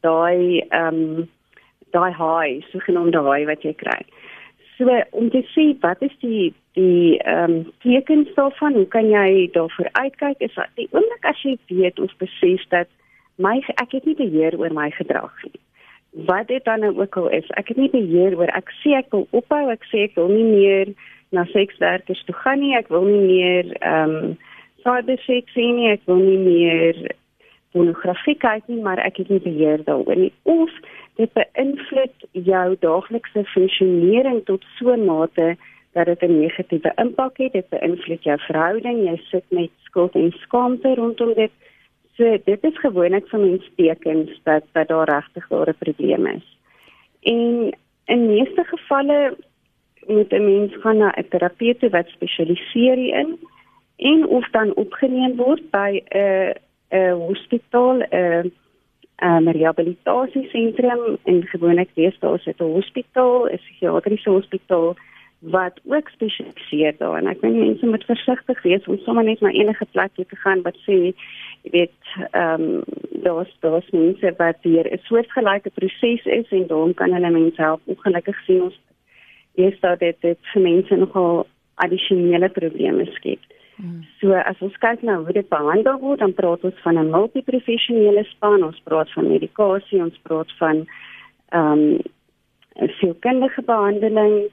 Daai 0.00 0.58
ehm 0.68 0.94
um, 0.94 1.28
daai 1.90 2.12
high, 2.12 2.66
sogenaamde 2.70 3.22
high 3.32 3.46
wat 3.46 3.62
jy 3.62 3.74
kry. 3.74 4.00
So 4.76 5.02
om 5.10 5.30
te 5.30 5.42
sê 5.54 5.78
wat 5.80 6.02
is 6.02 6.16
die 6.18 6.54
die 6.72 7.18
ehm 7.18 7.50
um, 7.50 7.72
tekens 7.78 8.34
daarvan? 8.34 8.72
Hoe 8.72 8.88
kan 8.88 9.08
jy 9.08 9.48
daarvoor 9.52 9.88
uitkyk? 9.92 10.38
Is 10.38 10.54
die 10.74 10.88
oomblik 10.90 11.24
as 11.24 11.42
jy 11.42 11.58
weet 11.66 12.00
of 12.00 12.16
besef 12.16 12.68
dat 12.68 12.88
my 13.36 13.62
ek 13.74 13.92
het 13.92 14.04
nie 14.04 14.14
beheer 14.14 14.58
oor 14.58 14.72
my 14.72 14.90
gedrag 14.90 15.42
nie 15.42 15.60
wat 16.26 16.48
dit 16.48 16.64
dan 16.64 16.80
nou 16.80 16.92
ook 16.98 17.16
al 17.16 17.28
is. 17.28 17.46
Ek 17.60 17.68
het 17.68 17.76
nie 17.76 17.90
beheer 17.90 18.36
oor 18.38 18.50
ek 18.56 18.72
sê 18.82 18.96
ek 18.98 19.12
wil 19.14 19.26
ophou, 19.30 19.68
ek 19.70 19.84
sê 19.92 20.08
ek 20.08 20.16
wil 20.18 20.28
nie 20.32 20.46
meer 20.48 20.92
na 21.30 21.44
sekswerkers 21.52 22.24
toe 22.26 22.34
gaan 22.34 22.60
nie, 22.64 22.74
ek 22.76 22.88
wil 22.88 23.06
nie 23.06 23.24
meer 23.26 23.72
ehm 23.78 24.14
um, 24.18 24.36
cyberseks 24.86 25.52
sien 25.52 25.76
nie, 25.76 25.90
ek 25.92 26.04
wil 26.06 26.20
nie 26.22 26.38
meer 26.38 27.00
pornografie 27.74 28.36
kyk 28.40 28.68
nie, 28.70 28.80
maar 28.82 29.00
ek 29.02 29.20
het 29.22 29.32
nie 29.32 29.42
beheer 29.44 29.82
daaroor 29.84 30.16
nie. 30.16 30.32
Of 30.48 30.72
dit 31.20 31.32
beïnvloed 31.36 32.28
jou 32.48 32.66
daaglikse 32.84 33.44
funksionering 33.52 34.44
tot 34.50 34.64
so 34.78 34.94
'n 34.94 35.04
mate 35.04 35.56
dat 35.94 36.06
dit 36.06 36.22
'n 36.22 36.40
negatiewe 36.40 36.92
impak 36.96 37.38
het. 37.38 37.52
Dit 37.52 37.68
beïnvloed 37.68 38.22
jou 38.22 38.38
verhouding, 38.38 39.04
jy 39.04 39.16
sit 39.30 39.44
met 39.48 39.70
skuld 39.84 40.14
en 40.14 40.32
skaamte 40.32 40.94
rondom 40.94 41.34
dit. 41.34 41.50
So 42.18 42.38
dit 42.44 42.64
is 42.66 42.78
gewoonlik 42.82 43.28
vir 43.30 43.38
mense 43.38 43.68
tekens 43.78 44.40
dat 44.42 44.64
dat 44.74 44.88
daar 44.88 45.06
regtig 45.06 45.44
'n 45.50 45.74
probleem 45.78 46.26
is. 46.26 46.46
En 47.22 47.70
in 48.04 48.26
meeste 48.26 48.64
gevalle 48.64 49.36
moet 50.06 50.32
'n 50.32 50.44
mens 50.44 50.72
gaan 50.80 50.96
na 50.96 51.12
'n 51.16 51.28
terapeut 51.28 51.90
wat 51.90 52.08
spesialiseer 52.08 52.96
hierin 52.96 53.38
en 53.96 54.26
of 54.26 54.50
dan 54.50 54.74
opgeneem 54.74 55.36
word 55.36 55.70
by 55.70 56.02
'n 56.08 56.54
'n 56.90 57.12
hospitaal, 57.12 58.02
'n 58.10 58.52
'n 59.22 59.48
rehabilitasiesentrum 59.48 61.18
en 61.24 61.46
gewoonlik 61.46 61.90
wees 61.94 62.18
daar 62.18 62.34
is 62.34 62.46
'n 62.46 62.64
hospitaal, 62.64 63.46
'n 63.46 63.56
psigiatriese 63.56 64.30
hospitaal 64.30 64.96
wat 65.38 65.80
ook 65.84 66.08
spesialiseer 66.08 66.94
daarin. 66.98 67.28
Ek 67.30 67.40
dink 67.40 67.54
mense 67.56 67.86
moet 67.86 68.04
versigtig 68.04 68.62
wees 68.62 68.86
om 68.86 68.98
sommer 69.04 69.24
net 69.24 69.40
na 69.40 69.52
enige 69.54 69.86
plek 69.92 70.14
toe 70.14 70.26
te 70.26 70.36
gaan 70.36 70.64
wat 70.66 70.78
sê 70.86 70.96
jy 70.98 71.12
weet 71.74 72.10
ehm 72.30 72.64
um, 72.64 72.82
daar's 73.22 73.52
daar's 73.62 73.90
mense 73.90 74.34
wat 74.38 74.58
hier 74.62 74.86
'n 74.90 74.98
soortgelyke 75.06 75.70
proses 75.70 76.24
is 76.24 76.50
en 76.50 76.66
daarom 76.66 76.94
kan 76.94 77.12
hulle 77.12 77.30
mense 77.30 77.62
help. 77.62 77.80
Ongelukkig 77.84 78.44
sien 78.46 78.62
ons 78.62 78.80
eers 79.54 79.80
dat 79.80 79.98
dit 79.98 80.16
dit 80.20 80.38
vir 80.52 80.62
mense 80.62 80.96
nogal 80.96 81.46
addisionele 81.74 82.48
probleme 82.48 83.06
skep. 83.06 83.40
Hmm. 83.76 84.02
So 84.20 84.34
as 84.34 84.58
ons 84.58 84.76
kyk 84.76 85.02
na 85.02 85.22
hoe 85.22 85.32
dit 85.32 85.48
behandel 85.48 85.98
word, 85.98 86.18
dan 86.18 86.34
praat 86.34 86.64
ons 86.64 86.80
van 86.82 86.98
'n 86.98 87.10
multiprofessionele 87.10 88.24
span, 88.24 88.64
ons 88.64 88.80
praat 88.84 89.12
van 89.12 89.28
medikasie, 89.28 90.02
ons 90.02 90.18
praat 90.22 90.52
van 90.58 90.86
ehm 91.48 91.72
um, 91.72 91.98
sielkundige 92.98 93.62
behandeling 93.62 94.50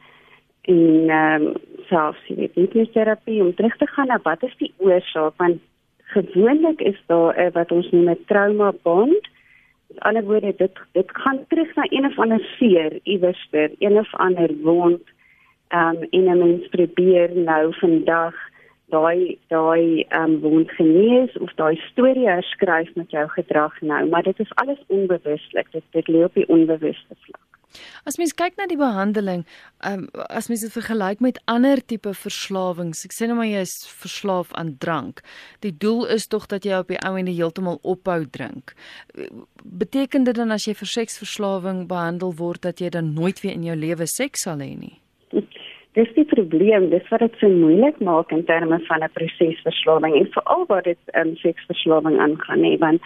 en 0.65 1.09
ehm 1.09 1.45
um, 1.45 1.53
selfs 1.89 2.27
jy 2.29 2.35
weet 2.39 2.57
hipnoterapie 2.57 3.41
om 3.43 3.53
terug 3.53 3.75
te 3.77 3.87
gaan 3.87 4.07
na 4.09 4.17
wat 4.23 4.43
is 4.43 4.55
die 4.57 4.71
oorsaak? 4.77 5.35
Want 5.37 5.61
gewoonlik 6.15 6.81
is 6.81 6.97
daar 7.11 7.37
uh, 7.39 7.51
wat 7.53 7.71
ons 7.71 7.89
noem 7.91 8.09
'n 8.09 8.25
trauma 8.31 8.71
bond. 8.87 9.27
Met 9.87 9.99
ander 9.99 10.23
woorde 10.23 10.53
dit 10.57 10.79
dit 10.91 11.09
gaan 11.21 11.45
terug 11.47 11.75
na 11.75 11.85
een 11.89 12.05
of 12.05 12.19
ander 12.19 12.43
seer 12.57 12.99
iewers 13.03 13.47
ter 13.51 13.71
een 13.79 13.97
of 13.97 14.15
ander 14.15 14.49
wond. 14.63 15.03
Ehm 15.67 15.95
um, 15.95 16.07
en 16.09 16.25
'n 16.33 16.37
mens 16.37 16.67
probeer 16.67 17.29
nou 17.35 17.73
vandag 17.73 18.35
daai 18.89 19.37
daai 19.47 20.05
ehm 20.09 20.23
um, 20.23 20.39
wond 20.39 20.71
genees 20.71 21.37
of 21.37 21.53
daai 21.53 21.75
storie 21.75 22.27
herskryf 22.27 22.95
met 22.95 23.11
jou 23.11 23.27
gedrag 23.29 23.81
nou 23.81 24.09
maar 24.09 24.23
dit 24.23 24.39
is 24.39 24.55
alles 24.55 24.81
onbewuslik. 24.87 25.71
Dit 25.71 25.83
dit 25.91 26.07
lê 26.07 26.23
op 26.23 26.33
die 26.33 26.47
onbewuste 26.47 27.15
vlak 27.19 27.44
As 28.05 28.17
mens 28.21 28.33
kyk 28.37 28.57
na 28.57 28.67
die 28.69 28.77
behandeling, 28.79 29.45
um, 29.87 30.07
as 30.29 30.49
mens 30.51 30.61
dit 30.65 30.73
vergelyk 30.73 31.21
met 31.23 31.39
ander 31.51 31.81
tipe 31.81 32.13
verslawings, 32.13 33.05
ek 33.07 33.15
sê 33.15 33.29
nou 33.29 33.37
maar 33.39 33.49
jy 33.49 33.63
is 33.65 33.75
verslaaf 34.01 34.53
aan 34.59 34.75
drank. 34.83 35.21
Die 35.65 35.73
doel 35.73 36.05
is 36.15 36.27
tog 36.31 36.47
dat 36.51 36.65
jy 36.65 36.77
op 36.79 36.91
die 36.93 36.99
ou 37.05 37.15
en 37.19 37.31
heeltemal 37.31 37.79
ophou 37.83 38.21
drink. 38.37 38.75
Beteken 39.63 40.27
dit 40.27 40.37
dan 40.37 40.53
as 40.55 40.67
jy 40.67 40.75
vir 40.77 40.91
seksverslawing 40.93 41.85
behandel 41.91 42.35
word 42.37 42.63
dat 42.67 42.81
jy 42.83 42.91
dan 42.93 43.13
nooit 43.17 43.41
weer 43.43 43.55
in 43.55 43.67
jou 43.67 43.77
lewe 43.79 44.07
seks 44.09 44.45
sal 44.47 44.63
hê 44.63 44.73
nie? 44.77 44.97
Dis 45.95 46.09
die 46.17 46.25
probleem, 46.27 46.89
dis 46.91 47.05
wat 47.07 47.21
dit 47.23 47.37
so 47.39 47.47
moeilik 47.47 48.01
maak 48.03 48.31
in 48.35 48.43
terme 48.45 48.81
van 48.87 49.03
'n 49.03 49.15
prosesverslawing 49.15 50.15
en 50.15 50.27
veral 50.33 50.65
wat 50.67 50.83
dit 50.83 50.99
um, 51.15 51.35
seksverslawing 51.39 52.19
aangaan, 52.19 52.61
nee, 52.61 52.77
want 52.77 53.01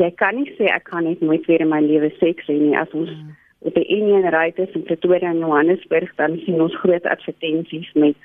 jy 0.00 0.10
kan 0.16 0.36
nie 0.36 0.48
sê 0.56 0.72
ek 0.72 0.88
kan 0.88 1.04
net 1.04 1.20
nooit 1.20 1.44
weer 1.46 1.60
in 1.60 1.68
my 1.68 1.80
lewe 1.80 2.10
seks 2.18 2.48
hê 2.48 2.56
nie 2.56 2.76
as 2.76 2.88
ons 2.96 3.10
hmm 3.10 3.36
op 3.60 3.74
die 3.74 3.84
Indian 3.84 4.28
Riders 4.34 4.72
in 4.72 4.82
Pretoria 4.82 5.28
en 5.28 5.38
Johannesburg 5.38 6.14
dan 6.14 6.38
sien 6.44 6.60
ons 6.60 6.76
groot 6.76 7.06
advertensies 7.06 7.92
met 7.92 8.16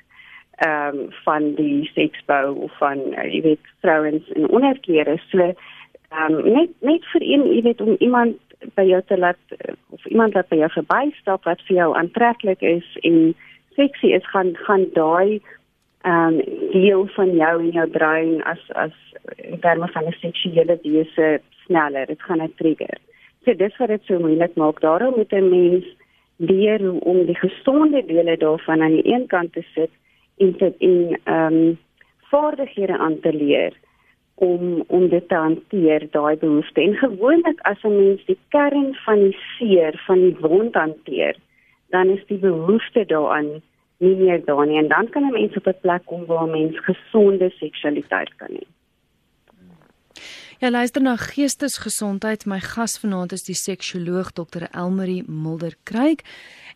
ehm 0.56 0.98
um, 0.98 1.08
van 1.24 1.54
die 1.54 1.90
seksbou 1.92 2.54
of 2.64 2.76
van 2.78 2.98
uh, 3.12 3.24
jy 3.28 3.42
weet 3.44 3.72
vrouens 3.84 4.28
in 4.28 4.48
onderklere. 4.48 5.18
So 5.28 5.38
ehm 5.38 6.32
um, 6.32 6.52
net 6.52 6.70
net 6.80 7.04
vir 7.12 7.22
een 7.22 7.44
jy 7.52 7.62
weet 7.66 7.80
om 7.80 7.96
iemand 7.98 8.40
by 8.74 8.86
jou 8.88 9.02
te 9.06 9.18
laat 9.18 9.58
of 9.92 10.06
iemand 10.06 10.32
wat 10.32 10.48
by 10.48 10.56
jou 10.62 10.70
verbystap 10.78 11.44
wat 11.44 11.60
vir 11.68 11.76
jou 11.76 11.90
aantreklik 11.96 12.64
is 12.64 12.88
en 13.02 13.34
seksie 13.76 14.14
is 14.16 14.30
gaan 14.32 14.54
gaan 14.64 14.88
daai 14.96 15.40
ehm 16.08 16.40
um, 16.40 16.40
deel 16.72 17.04
van 17.18 17.36
jou 17.36 17.54
in 17.60 17.76
jou 17.76 17.86
brein 17.98 18.40
as 18.44 18.62
as 18.72 18.96
in 19.36 19.60
terme 19.60 19.88
van 19.92 20.08
'n 20.08 20.16
seksuele 20.22 20.78
wese 20.82 21.40
sneller. 21.66 22.06
Dit 22.06 22.22
gaan 22.22 22.42
'n 22.42 22.54
trigger 22.56 22.98
So 23.46 23.54
dis 23.54 23.76
wat 23.78 23.92
dit 23.94 24.02
so 24.08 24.18
moeilik 24.18 24.56
maak. 24.58 24.80
Daarom 24.82 25.14
moet 25.16 25.32
'n 25.32 25.48
mens 25.48 25.84
leer 26.36 26.80
om 27.00 27.26
die 27.26 27.38
gesonde 27.38 28.02
dele 28.06 28.36
daarvan 28.36 28.82
aan 28.82 28.96
die 28.98 29.12
een 29.12 29.26
kant 29.26 29.52
te 29.52 29.62
sit 29.74 29.90
en 30.36 30.56
te 30.56 30.74
in 30.78 31.18
ehm 31.24 31.54
um, 31.54 31.78
vaardighede 32.30 32.98
aan 32.98 33.20
te 33.20 33.32
leer 33.32 33.72
om 34.34 34.84
om 34.86 35.08
dit 35.08 35.28
te 35.28 35.34
hanteer 35.34 36.08
daai 36.10 36.36
behoefte. 36.36 36.80
En 36.80 36.94
gewoonlik 36.94 37.60
as 37.60 37.82
'n 37.82 37.96
mens 37.96 38.24
die 38.24 38.38
kern 38.48 38.94
van 38.94 39.18
die 39.18 39.38
seer 39.58 40.02
van 40.06 40.20
die 40.20 40.36
wond 40.40 40.74
hanteer, 40.74 41.36
dan 41.90 42.08
is 42.08 42.26
die 42.26 42.38
behoefte 42.38 43.04
daaraan 43.06 43.62
nie 43.98 44.16
meer 44.16 44.44
daar 44.44 44.66
nie 44.66 44.78
en 44.78 44.88
dan 44.88 45.08
kan 45.08 45.22
'n 45.22 45.32
mens 45.32 45.56
op 45.56 45.66
'n 45.66 45.80
plek 45.80 46.04
kom 46.04 46.26
waar 46.26 46.46
'n 46.46 46.50
mens 46.50 46.78
gesonde 46.78 47.50
seksualiteit 47.50 48.36
kan 48.36 48.50
hê. 48.50 48.75
Ja, 50.58 50.70
luister 50.70 51.02
na 51.02 51.16
Geestesgesondheid. 51.16 52.46
My 52.46 52.60
gas 52.60 52.98
vanaand 52.98 53.32
is 53.32 53.42
die 53.44 53.54
seksuoloog 53.54 54.30
Dr. 54.32 54.62
Elmarie 54.72 55.22
Mulder 55.28 55.74
Kruik 55.84 56.22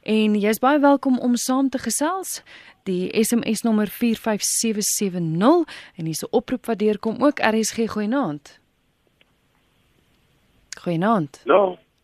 en 0.05 0.35
jy's 0.37 0.61
baie 0.61 0.77
welkom 0.83 1.17
om 1.19 1.39
saam 1.41 1.71
te 1.73 1.81
gesels. 1.81 2.43
Die 2.85 3.09
SMS 3.17 3.65
nommer 3.65 3.89
45770 3.89 5.65
en 5.97 6.05
hier's 6.05 6.23
'n 6.23 6.29
oproep 6.31 6.67
wat 6.67 6.79
deurkom 6.79 7.25
ook 7.25 7.41
RSG 7.41 7.89
goeienaand. 7.89 8.61
Goeienaand. 10.81 11.41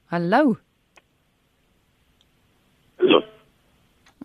Hallo. 0.07 0.57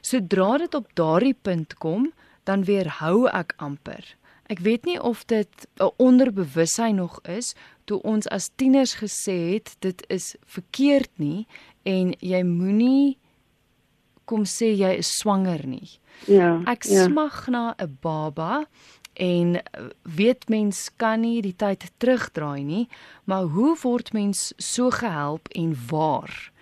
Sodra 0.00 0.58
dit 0.58 0.74
op 0.74 0.94
daardie 0.94 1.36
punt 1.42 1.74
kom, 1.74 2.12
dan 2.44 2.64
weerhou 2.64 3.28
ek 3.28 3.52
amper. 3.56 4.16
Ek 4.52 4.58
weet 4.58 4.84
nie 4.84 5.00
of 5.00 5.24
dit 5.24 5.66
'n 5.78 5.90
onderbewussyn 5.96 6.94
nog 6.94 7.20
is 7.22 7.54
toe 7.84 8.02
ons 8.02 8.28
as 8.28 8.50
tieners 8.56 8.94
gesê 8.94 9.54
het 9.54 9.76
dit 9.78 10.04
is 10.08 10.36
verkeerd 10.46 11.10
nie 11.16 11.46
en 11.82 12.14
jy 12.20 12.42
moenie 12.42 13.18
kom 14.24 14.44
sê 14.48 14.72
jy 14.76 14.96
is 15.02 15.10
swanger 15.18 15.66
nie. 15.66 15.90
Ja. 16.30 16.62
Ek 16.66 16.86
ja. 16.86 17.06
smag 17.08 17.48
na 17.48 17.74
'n 17.78 17.98
baba 18.00 18.64
en 19.14 19.60
weet 20.02 20.48
mens 20.48 20.90
kan 20.96 21.20
nie 21.20 21.42
die 21.42 21.56
tyd 21.56 21.90
terugdraai 21.98 22.64
nie, 22.64 22.88
maar 23.24 23.44
hoe 23.44 23.76
word 23.82 24.12
mens 24.12 24.52
so 24.56 24.90
gehelp 24.90 25.48
en 25.52 25.76
waar? 25.90 26.52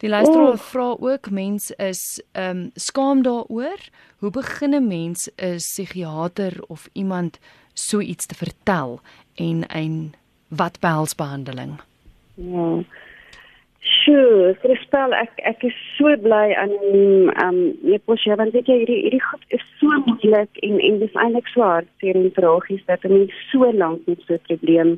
Die 0.00 0.08
luisteraar 0.08 0.56
oh. 0.56 0.58
vra 0.70 0.96
ook 0.98 1.30
mens 1.30 1.70
is 1.70 2.22
ehm 2.32 2.56
um, 2.56 2.70
skaam 2.74 3.22
daaroor. 3.22 3.80
Hoe 4.18 4.30
begin 4.30 4.74
'n 4.74 4.86
mens 4.86 5.28
'n 5.36 5.56
psigiater 5.56 6.62
of 6.68 6.88
iemand 6.92 7.38
so 7.74 8.00
iets 8.00 8.26
te 8.26 8.34
vertel 8.34 9.00
en 9.34 9.68
en 9.68 10.14
wat 10.48 10.80
behels 10.80 11.14
behandeling? 11.14 11.80
Ja. 12.34 12.84
Sjoe, 13.90 14.54
Kristal, 14.62 15.14
ek 15.18 15.40
ek 15.48 15.64
is 15.66 15.78
so 15.96 16.12
bly 16.22 16.52
aan 16.62 16.74
ehm 16.84 17.32
um, 17.46 17.56
jy 17.90 17.98
pos 18.06 18.22
jy 18.26 18.36
want 18.38 18.54
jy 18.54 18.62
hierdie 18.68 18.98
hierdie 19.06 19.22
goed 19.24 19.56
is 19.56 19.64
so 19.80 19.98
moeilik 20.06 20.60
en 20.66 20.76
en 20.88 21.00
dis 21.00 21.16
eintlik 21.24 21.50
swaar 21.50 21.88
vir 22.02 22.18
en 22.20 22.28
tragies 22.36 22.84
dat 22.90 23.06
mense 23.10 23.40
so 23.48 23.72
lank 23.82 24.06
met 24.06 24.22
so 24.26 24.36
'n 24.36 24.46
probleem 24.50 24.92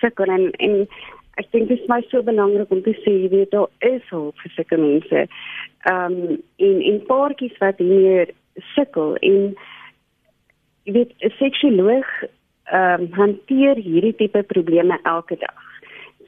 sukkel 0.00 0.34
en 0.36 0.50
en 0.66 0.74
ek 1.42 1.52
dink 1.52 1.68
dit 1.68 1.78
is 1.78 1.88
my 1.92 2.00
so 2.10 2.22
belangrik 2.30 2.74
om 2.74 2.82
te 2.82 2.96
sê 3.04 3.14
weet 3.34 3.54
daar 3.54 3.70
is 3.92 4.02
hulp 4.10 4.42
vir 4.42 4.54
sulke 4.56 4.80
mense. 4.86 5.24
Ehm 5.92 6.18
um, 6.18 6.42
en 6.68 6.82
en 6.90 7.00
paartjies 7.12 7.62
wat 7.62 7.78
hier 7.78 8.34
sukkel 8.74 9.14
en 9.30 9.54
jy 10.84 10.92
weet 10.98 11.14
'n 11.22 11.34
seksuoloog 11.38 12.10
ehm 12.24 13.00
um, 13.00 13.08
hanteer 13.22 13.76
hierdie 13.88 14.16
tipe 14.16 14.42
probleme 14.42 14.98
elke 15.04 15.38
dag. 15.46 15.67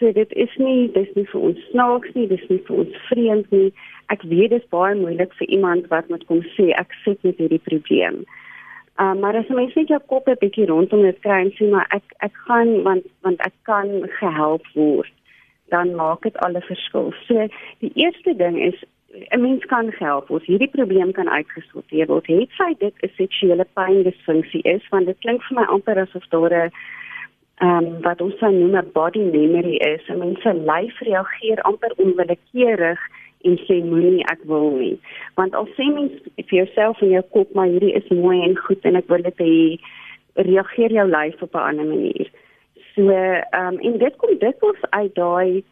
So 0.00 0.12
dit 0.16 0.32
is 0.32 0.52
nie 0.56 0.88
dis 0.92 1.08
nie 1.14 1.26
vir 1.28 1.40
ons 1.50 1.64
snaaks 1.70 2.12
nie, 2.16 2.26
dis 2.26 2.44
nie 2.48 2.58
vir 2.66 2.76
ons 2.82 3.00
vreemd 3.10 3.50
nie. 3.52 3.66
Ek 4.08 4.22
weet 4.24 4.54
dit 4.54 4.62
is 4.62 4.70
baie 4.72 4.94
moeilik 4.96 5.34
vir 5.36 5.50
iemand 5.56 5.90
wat 5.92 6.08
moet 6.08 6.24
kom 6.30 6.40
sê 6.56 6.70
ek 6.80 6.94
sit 7.04 7.20
met 7.28 7.36
hierdie 7.42 7.60
probleem. 7.66 8.22
Uh, 8.96 9.12
maar 9.20 9.36
as 9.36 9.52
mens 9.52 9.76
net 9.76 9.92
jou 9.92 10.00
kop 10.12 10.28
'n 10.28 10.40
bietjie 10.40 10.66
rondom 10.72 11.02
dit 11.04 11.20
kry 11.20 11.40
en 11.44 11.52
sê 11.58 11.68
maar 11.68 11.86
ek 11.98 12.16
ek 12.24 12.32
gaan 12.48 12.82
want 12.88 13.04
want 13.28 13.44
ek 13.44 13.52
kan 13.68 13.92
gehelp 14.20 14.64
word, 14.74 15.12
dan 15.68 15.94
maak 16.00 16.22
dit 16.22 16.36
al 16.38 16.56
'n 16.56 16.68
verskil. 16.72 17.12
So 17.28 17.48
die 17.84 17.92
eerste 17.94 18.34
ding 18.36 18.56
is 18.58 18.80
'n 19.32 19.40
mens 19.40 19.64
kan 19.64 19.92
help. 19.98 20.30
Ons 20.30 20.46
hierdie 20.46 20.70
probleem 20.78 21.12
kan 21.12 21.28
uitgesorteer 21.28 22.06
word. 22.06 22.26
Het 22.26 22.50
sy 22.56 22.74
dit 22.78 22.94
'n 23.02 23.12
seksuele 23.16 23.66
pyndifunksie 23.74 24.62
is 24.62 24.88
want 24.88 25.06
dit 25.06 25.18
klink 25.18 25.42
vir 25.42 25.60
my 25.60 25.66
amper 25.66 25.98
asof 25.98 26.28
daar 26.28 26.52
'n 26.64 26.72
ehm 27.60 27.86
um, 27.86 28.02
wat 28.02 28.20
ons 28.24 28.36
sou 28.40 28.52
noem 28.52 28.76
'n 28.76 28.92
body 28.92 29.20
memory 29.20 29.76
is. 29.76 30.02
I 30.08 30.14
mean, 30.16 30.36
se 30.42 30.52
lyf 30.52 31.00
reageer 31.00 31.60
amper 31.68 31.92
onwillekeurig 31.96 33.00
en 33.44 33.56
sê 33.66 33.76
moenie 33.84 34.24
ek 34.32 34.44
wil 34.44 34.70
nie. 34.76 34.96
Want 35.34 35.54
al 35.54 35.68
sê 35.76 35.88
mens 35.92 36.12
vir 36.36 36.56
jouself 36.60 37.02
in 37.02 37.10
jou 37.16 37.22
kop 37.36 37.52
maar 37.54 37.68
hierdie 37.68 37.92
is 38.00 38.08
mooi 38.08 38.40
en 38.42 38.56
goed 38.56 38.84
en 38.84 38.96
ek 38.96 39.08
wil 39.08 39.22
dit 39.22 39.38
hê, 39.44 39.56
reageer 40.34 40.92
jou 40.92 41.06
lyf 41.08 41.42
op 41.42 41.54
'n 41.54 41.66
ander 41.68 41.86
manier. 41.86 42.30
So 42.94 43.10
ehm 43.10 43.74
um, 43.74 43.78
en 43.78 43.98
dit 43.98 44.16
kom 44.16 44.38
dikwels 44.38 44.82
uit 44.90 45.14
daai 45.14 45.64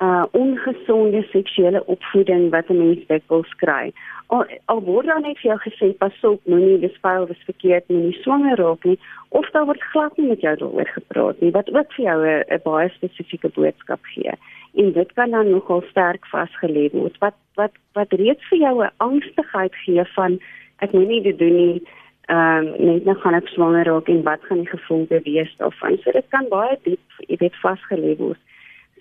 uh 0.00 0.24
ongesonde 0.32 1.22
seksuele 1.30 1.86
opvoeding 1.86 2.50
wat 2.50 2.68
'n 2.68 2.78
mens 2.78 3.06
dikwels 3.06 3.54
kry. 3.56 3.92
Al, 4.26 4.44
al 4.64 4.80
word 4.82 5.06
dan 5.06 5.22
net 5.22 5.38
vir 5.38 5.50
jou 5.50 5.60
gesê 5.60 5.96
pas 5.98 6.24
op, 6.24 6.40
moenie 6.44 6.78
dis 6.78 6.96
fout, 7.00 7.28
dis 7.28 7.44
verkeerd, 7.44 7.88
moenie 7.88 8.16
swanger 8.22 8.56
raak 8.56 8.84
nie 8.84 8.98
of 9.28 9.50
daar 9.50 9.66
word 9.66 9.82
glad 9.82 10.16
nie 10.16 10.28
met 10.28 10.40
jou 10.40 10.56
daaroor 10.56 10.90
gepraat 10.94 11.40
nie 11.40 11.50
wat 11.50 11.68
ook 11.74 11.92
vir 11.92 12.04
jou 12.04 12.18
'n 12.26 12.60
baie 12.64 12.88
spesifieke 12.88 13.48
boodskap 13.48 14.00
gee. 14.14 14.32
En 14.74 14.92
dit 14.92 15.12
kan 15.12 15.30
dan 15.30 15.50
nogal 15.50 15.82
sterk 15.90 16.24
vasgelê 16.26 16.88
word 16.92 17.18
wat 17.18 17.36
wat 17.54 17.72
wat 17.92 18.12
reeds 18.12 18.48
vir 18.48 18.58
jou 18.58 18.84
'n 18.84 18.90
angstigheid 18.96 19.74
gee 19.84 20.04
van 20.04 20.40
ek 20.78 20.92
moenie 20.92 21.22
dit 21.22 21.38
doen 21.38 21.56
nie. 21.56 21.82
Ehm 22.26 22.66
um, 22.66 22.86
net 22.86 23.04
nou 23.04 23.16
gaan 23.16 23.34
ek 23.34 23.48
swanger 23.48 23.84
raak 23.84 24.08
en 24.08 24.22
wat 24.22 24.40
gaan 24.42 24.58
die 24.58 24.76
gevolge 24.76 25.20
wees 25.24 25.56
daarvan? 25.56 25.98
So 25.98 26.10
dit 26.10 26.28
kan 26.28 26.48
baie 26.48 26.78
diep, 26.82 27.06
jy 27.28 27.36
weet, 27.36 27.56
vasgelê 27.62 28.16
word. 28.16 28.38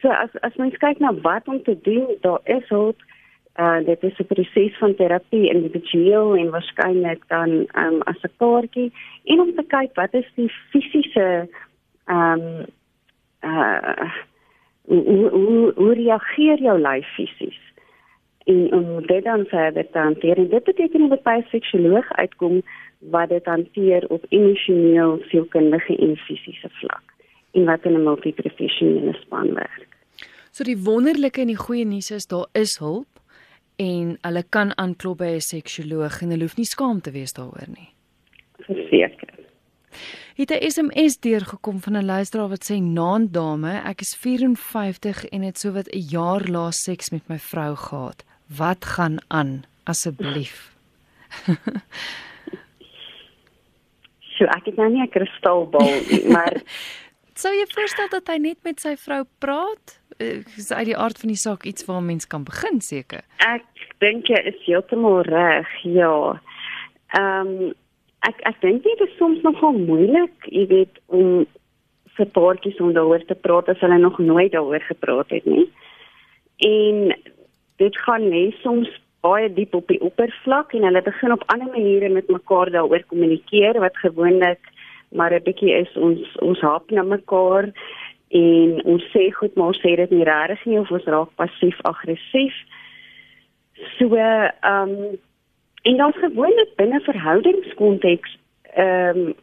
So 0.01 0.09
as 0.09 0.29
as 0.41 0.55
mens 0.55 0.77
kyk 0.79 0.99
na 0.99 1.11
wat 1.23 1.47
om 1.47 1.63
te 1.63 1.75
doen, 1.83 2.15
daar 2.21 2.39
is 2.43 2.67
hulp. 2.71 2.99
Uh 3.59 3.79
dit 3.85 4.03
is 4.03 4.19
'n 4.19 4.25
proses 4.25 4.77
van 4.77 4.95
terapie 4.95 5.51
individueel 5.53 6.35
en 6.35 6.49
waarskynlik 6.49 7.23
dan 7.27 7.49
um, 7.83 8.01
as 8.01 8.21
'n 8.23 8.31
kaartjie 8.37 8.91
en 9.23 9.39
om 9.39 9.55
te 9.55 9.65
kyk 9.67 9.95
wat 9.95 10.13
is 10.13 10.29
die 10.35 10.51
fisiese 10.71 11.49
ehm 12.05 12.39
um, 12.39 12.65
uh 13.43 14.11
hoe 14.89 15.29
hoe 15.29 15.73
hoe 15.75 15.93
reageer 15.93 16.57
jou 16.59 16.79
lyf 16.79 17.07
fisies? 17.15 17.59
En 18.45 18.73
om 18.73 19.05
dit 19.05 19.23
dan 19.23 19.45
verder 19.45 19.89
te 19.91 19.97
hanteer, 19.97 20.37
en 20.37 20.49
dit 20.49 20.63
beteken 20.63 21.09
dat 21.09 21.23
by 21.23 21.35
'n 21.37 21.49
seksuoloog 21.49 22.11
uitkom 22.11 22.61
wat 22.99 23.29
dit 23.29 23.45
hanteer 23.45 24.07
op 24.07 24.25
emosioneel, 24.29 25.21
sielkundige 25.27 25.95
en 25.97 26.17
fisiese 26.17 26.69
vlak 26.69 27.18
en 27.51 27.65
wat 27.65 27.85
in 27.85 27.93
'n 27.93 28.03
multiprofessionele 28.03 29.13
span 29.13 29.53
werk. 29.53 29.87
So 30.51 30.63
die 30.63 30.77
wonderlike 30.77 31.41
en 31.41 31.47
die 31.47 31.55
goeie 31.55 31.85
nuus 31.85 32.11
is 32.11 32.27
daar 32.27 32.47
is 32.51 32.77
hulp 32.77 33.07
en 33.75 34.17
hulle 34.21 34.43
kan 34.49 34.77
aanklop 34.77 35.17
by 35.17 35.31
'n 35.35 35.41
seksuoloog 35.41 36.21
en 36.21 36.29
hulle 36.29 36.43
hoef 36.43 36.57
nie 36.57 36.65
skaam 36.65 37.01
te 37.01 37.11
wees 37.11 37.33
daaroor 37.33 37.67
nie. 37.67 37.89
Verseker. 38.67 39.29
Het 40.35 40.51
'n 40.51 40.69
SMS 40.69 41.19
deurgekom 41.19 41.79
van 41.79 41.97
'n 41.97 42.05
luisteraar 42.05 42.49
wat 42.49 42.71
sê: 42.71 42.75
"Naand 42.81 43.33
dame, 43.33 43.81
ek 43.85 44.01
is 44.01 44.15
54 44.15 45.25
en 45.25 45.41
het 45.41 45.57
sowat 45.57 45.87
'n 45.87 45.99
jaar 45.99 46.47
laas 46.47 46.77
seks 46.83 47.09
met 47.09 47.27
my 47.27 47.39
vrou 47.39 47.75
gehad. 47.75 48.23
Wat 48.47 48.85
gaan 48.85 49.17
aan 49.27 49.63
asseblief?" 49.83 50.75
so 54.35 54.43
ek 54.45 54.65
het 54.65 54.75
nou 54.75 54.89
nie 54.89 55.01
'n 55.01 55.09
kristalbal 55.09 56.01
nie, 56.09 56.27
maar 56.27 56.61
Sou 57.39 57.51
jy 57.55 57.63
voorstel 57.71 58.09
dat 58.11 58.27
hy 58.27 58.35
net 58.43 58.57
met 58.67 58.81
sy 58.83 58.97
vrou 58.99 59.21
praat? 59.39 59.93
Eh, 60.19 60.41
is 60.59 60.73
uit 60.73 60.89
die 60.89 60.97
aard 60.99 61.19
van 61.21 61.31
die 61.31 61.39
saak 61.39 61.63
iets 61.69 61.85
waar 61.87 62.01
mens 62.03 62.27
kan 62.27 62.43
begin 62.43 62.81
seker. 62.83 63.23
Ek 63.45 63.67
dink 64.03 64.27
jy 64.27 64.41
is 64.51 64.57
heeltemal 64.65 65.21
reg. 65.29 65.69
Ja. 65.87 66.39
Ehm 67.15 67.53
um, 67.53 67.69
ek 68.27 68.41
ek 68.49 68.57
dink 68.59 68.83
dit 68.83 69.01
is 69.05 69.13
soms 69.15 69.39
nogal 69.45 69.77
moeilik, 69.77 70.49
jy 70.51 70.65
weet, 70.67 70.97
om 71.07 71.45
vir 72.17 72.27
paartjies 72.35 72.81
om 72.83 72.91
daaroor 72.97 73.23
te 73.29 73.37
praat 73.47 73.71
as 73.71 73.79
hulle 73.79 74.01
nog 74.01 74.19
nooit 74.19 74.51
daaroor 74.51 74.83
gepraat 74.89 75.31
het 75.31 75.47
nie. 75.47 75.69
En 76.67 77.13
dit 77.79 78.01
gaan 78.03 78.27
net 78.33 78.59
soms 78.65 78.91
baie 79.23 79.47
diep 79.53 79.79
op 79.79 79.87
die 79.87 80.01
oppervlak 80.03 80.75
en 80.75 80.89
hulle 80.89 81.05
begin 81.07 81.37
op 81.37 81.47
ander 81.47 81.71
maniere 81.71 82.11
met 82.11 82.27
mekaar 82.27 82.71
daaroor 82.75 83.07
kommunikeer 83.07 83.79
wat 83.79 84.03
gewoonlik 84.03 84.67
maar 85.11 85.33
'n 85.33 85.43
bietjie 85.43 85.73
is 85.73 85.97
ons 85.97 86.35
ons 86.41 86.59
hap 86.59 86.91
na 86.91 87.03
mekaar 87.03 87.71
en 88.29 88.83
ons 88.85 89.03
sê 89.13 89.31
goed 89.33 89.55
maar 89.55 89.67
ons 89.73 89.81
sê 89.81 89.95
dit 89.95 90.11
nie 90.11 90.23
regtig 90.23 90.65
nie 90.65 90.79
of 90.79 90.91
ons 90.91 91.05
raak 91.05 91.35
passief 91.35 91.77
aggressief. 91.81 92.53
So 93.97 94.15
ehm 94.15 94.89
um, 94.89 95.17
en 95.81 95.97
dan 95.97 96.13
gewoonlik 96.13 96.75
binne 96.75 96.99
verhoudingskonteks 97.01 98.37
ehm 98.75 99.17
um, 99.17 99.35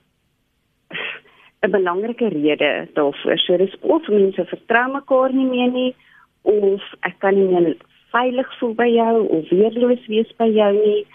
'n 1.60 1.70
belangrike 1.70 2.28
rede 2.28 2.88
daarvoor. 2.92 3.38
So 3.38 3.56
dis 3.56 3.76
of 3.80 4.08
mense 4.08 4.44
vertrou 4.44 4.92
mekaar 4.92 5.32
nie 5.32 5.46
meer 5.46 5.70
nie 5.70 5.94
of 6.42 6.82
ek 7.00 7.18
kan 7.18 7.34
nie 7.34 7.48
meer 7.48 7.76
veilig 8.10 8.58
voel 8.58 8.74
by 8.74 8.86
jou 8.86 9.14
of 9.38 9.48
weerloos 9.50 10.06
wees 10.06 10.30
by 10.38 10.48
jou 10.48 10.72
nie. 10.72 11.06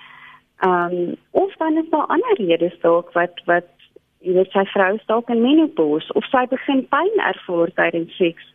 Ehm 0.65 0.97
um, 0.97 1.15
of 1.31 1.55
dan 1.57 1.77
is 1.77 1.89
daar 1.89 2.05
ander 2.07 2.35
redes 2.37 2.79
dalk 2.81 3.13
wat 3.13 3.41
wat 3.45 3.69
jy 4.21 4.37
weet 4.37 4.53
sy 4.53 4.63
vrou 4.73 4.93
is 4.95 5.05
dalk 5.09 5.29
in 5.33 5.41
menopause 5.43 6.13
of 6.19 6.25
sy 6.29 6.45
begin 6.51 6.83
pyn 6.93 7.21
ervaar 7.31 7.73
tydens 7.77 8.17
seks 8.21 8.49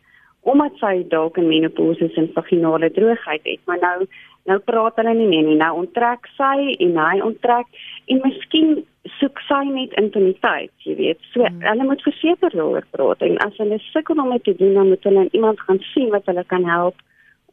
omdat 0.46 0.76
sy 0.78 1.00
dalk 1.10 1.38
in 1.42 1.48
menopause 1.50 2.06
is 2.06 2.18
en 2.20 2.28
vaginale 2.36 2.90
droogheid 2.94 3.42
het. 3.42 3.60
Maar 3.66 3.80
nou 3.82 4.06
nou 4.46 4.58
praat 4.62 5.00
hulle 5.00 5.14
nie 5.18 5.26
meer 5.26 5.42
nie. 5.42 5.56
Nou 5.58 5.72
onttrek 5.80 6.28
sy 6.36 6.76
en 6.84 7.00
hy 7.02 7.16
onttrek 7.26 7.80
en 8.14 8.20
miskien 8.22 8.76
soek 9.16 9.42
sy 9.48 9.64
net 9.72 9.96
intimiteit 9.98 10.86
jy 10.86 10.94
weet. 11.00 11.18
So 11.32 11.42
hmm. 11.42 11.64
hulle 11.66 11.88
moet 11.90 12.06
verseker 12.06 12.54
daaroor 12.54 12.86
praat 12.94 13.26
en 13.26 13.40
as 13.42 13.58
hulle 13.58 13.80
sukkel 13.88 14.22
om 14.22 14.30
dit 14.36 14.46
te 14.46 14.54
doen 14.62 14.78
dan 14.78 14.94
moet 14.94 15.10
hulle 15.10 15.26
iemand 15.32 15.66
gaan 15.66 15.82
sien 15.90 16.14
wat 16.14 16.30
hulle 16.30 16.46
kan 16.54 16.70
help 16.70 17.02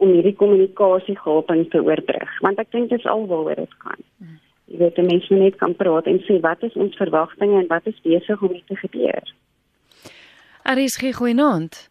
om 0.04 0.13
hierdie 0.13 0.38
kommunikasie 0.38 1.17
gaping 1.17 1.65
te 1.73 1.82
oorbrug. 1.82 2.39
Want 2.45 2.62
ek 2.62 2.69
dink 2.78 2.93
dit 2.93 3.02
is 3.02 3.10
alwaaroor 3.10 3.65
dit 3.65 3.78
gaan. 3.82 4.02
Hmm 4.21 4.42
jy 4.65 4.78
weet 4.80 5.02
mense 5.06 5.34
net 5.34 5.58
kan 5.62 5.76
praat 5.76 6.08
en 6.08 6.19
sê 6.28 6.39
wat 6.43 6.63
is 6.63 6.76
ons 6.80 6.95
verwagtinge 6.99 7.60
en 7.62 7.67
wat 7.71 7.88
is 7.89 7.99
besig 8.06 8.41
om 8.41 8.56
te 8.67 8.76
gebeur. 8.76 9.34
Aries 10.63 10.95
gee 10.97 11.13
goeienaand. 11.13 11.89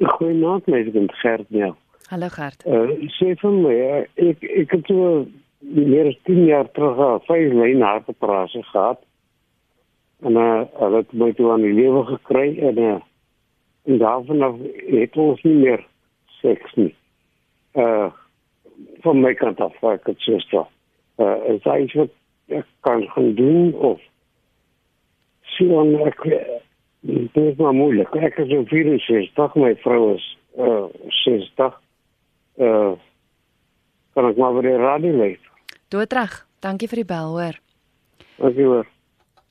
Goeienaand, 0.00 0.66
my 0.66 0.80
naam 0.80 1.04
is 1.04 1.20
Gert 1.20 1.50
Nel. 1.50 1.76
Hallo 2.08 2.28
Gert. 2.28 2.64
Uh, 2.66 2.88
sê 3.18 3.34
van 3.42 3.60
my, 3.62 3.74
uh, 3.74 4.00
ek 4.30 4.42
ek 4.64 4.72
het 4.78 4.86
toe 4.88 5.28
meer 5.60 6.08
as 6.08 6.18
10 6.26 6.46
jaar 6.48 6.70
terug 6.72 6.98
al 7.04 7.20
vyf 7.28 7.52
lyn 7.52 7.84
hartoperasie 7.84 8.64
gehad. 8.72 9.04
En 10.24 10.40
uh, 10.40 10.64
het 10.96 11.12
my 11.12 11.30
toe 11.36 11.52
aan 11.52 11.64
die 11.64 11.76
lewe 11.76 12.06
gekry 12.14 12.56
en 12.58 12.80
uh, 12.80 12.96
en 13.88 14.00
daarvan 14.00 14.42
af 14.42 14.58
het 14.88 15.16
ons 15.16 15.42
nie 15.42 15.54
meer 15.60 15.86
seks 16.40 16.74
nie. 16.80 16.94
Uh 17.76 18.10
van 19.04 19.20
my 19.20 19.34
kant 19.36 19.60
af, 19.60 19.76
ek 19.84 20.06
het 20.08 20.20
so 20.24 20.38
stel 20.40 20.68
uh, 21.20 21.36
is 21.54 21.62
daar 21.62 21.80
iets 21.80 21.96
wat 21.98 22.14
ek 22.48 22.66
kan 22.86 23.04
gaan 23.14 23.34
doen 23.34 23.74
of? 23.74 24.00
Sien 25.56 25.94
ek 26.06 26.24
dit 27.00 27.36
is 27.36 27.56
maar 27.56 27.76
moeilik. 27.76 28.14
Ek 28.14 28.40
is 28.42 28.50
so 28.50 28.64
64 28.72 29.54
my 29.54 29.74
vrou 29.84 30.14
is 30.14 30.26
uh, 30.58 30.88
60 31.24 31.78
uh, 32.60 32.92
kan 34.14 34.28
ek 34.28 34.36
maar 34.36 34.58
weer 34.60 34.78
radio 34.78 35.16
leef 35.16 35.50
doodreg. 35.90 36.46
Dankie 36.62 36.88
vir 36.90 37.02
die 37.02 37.08
bel 37.08 37.34
hoor. 37.34 37.60
Dankie 38.38 38.66
hoor 38.68 38.88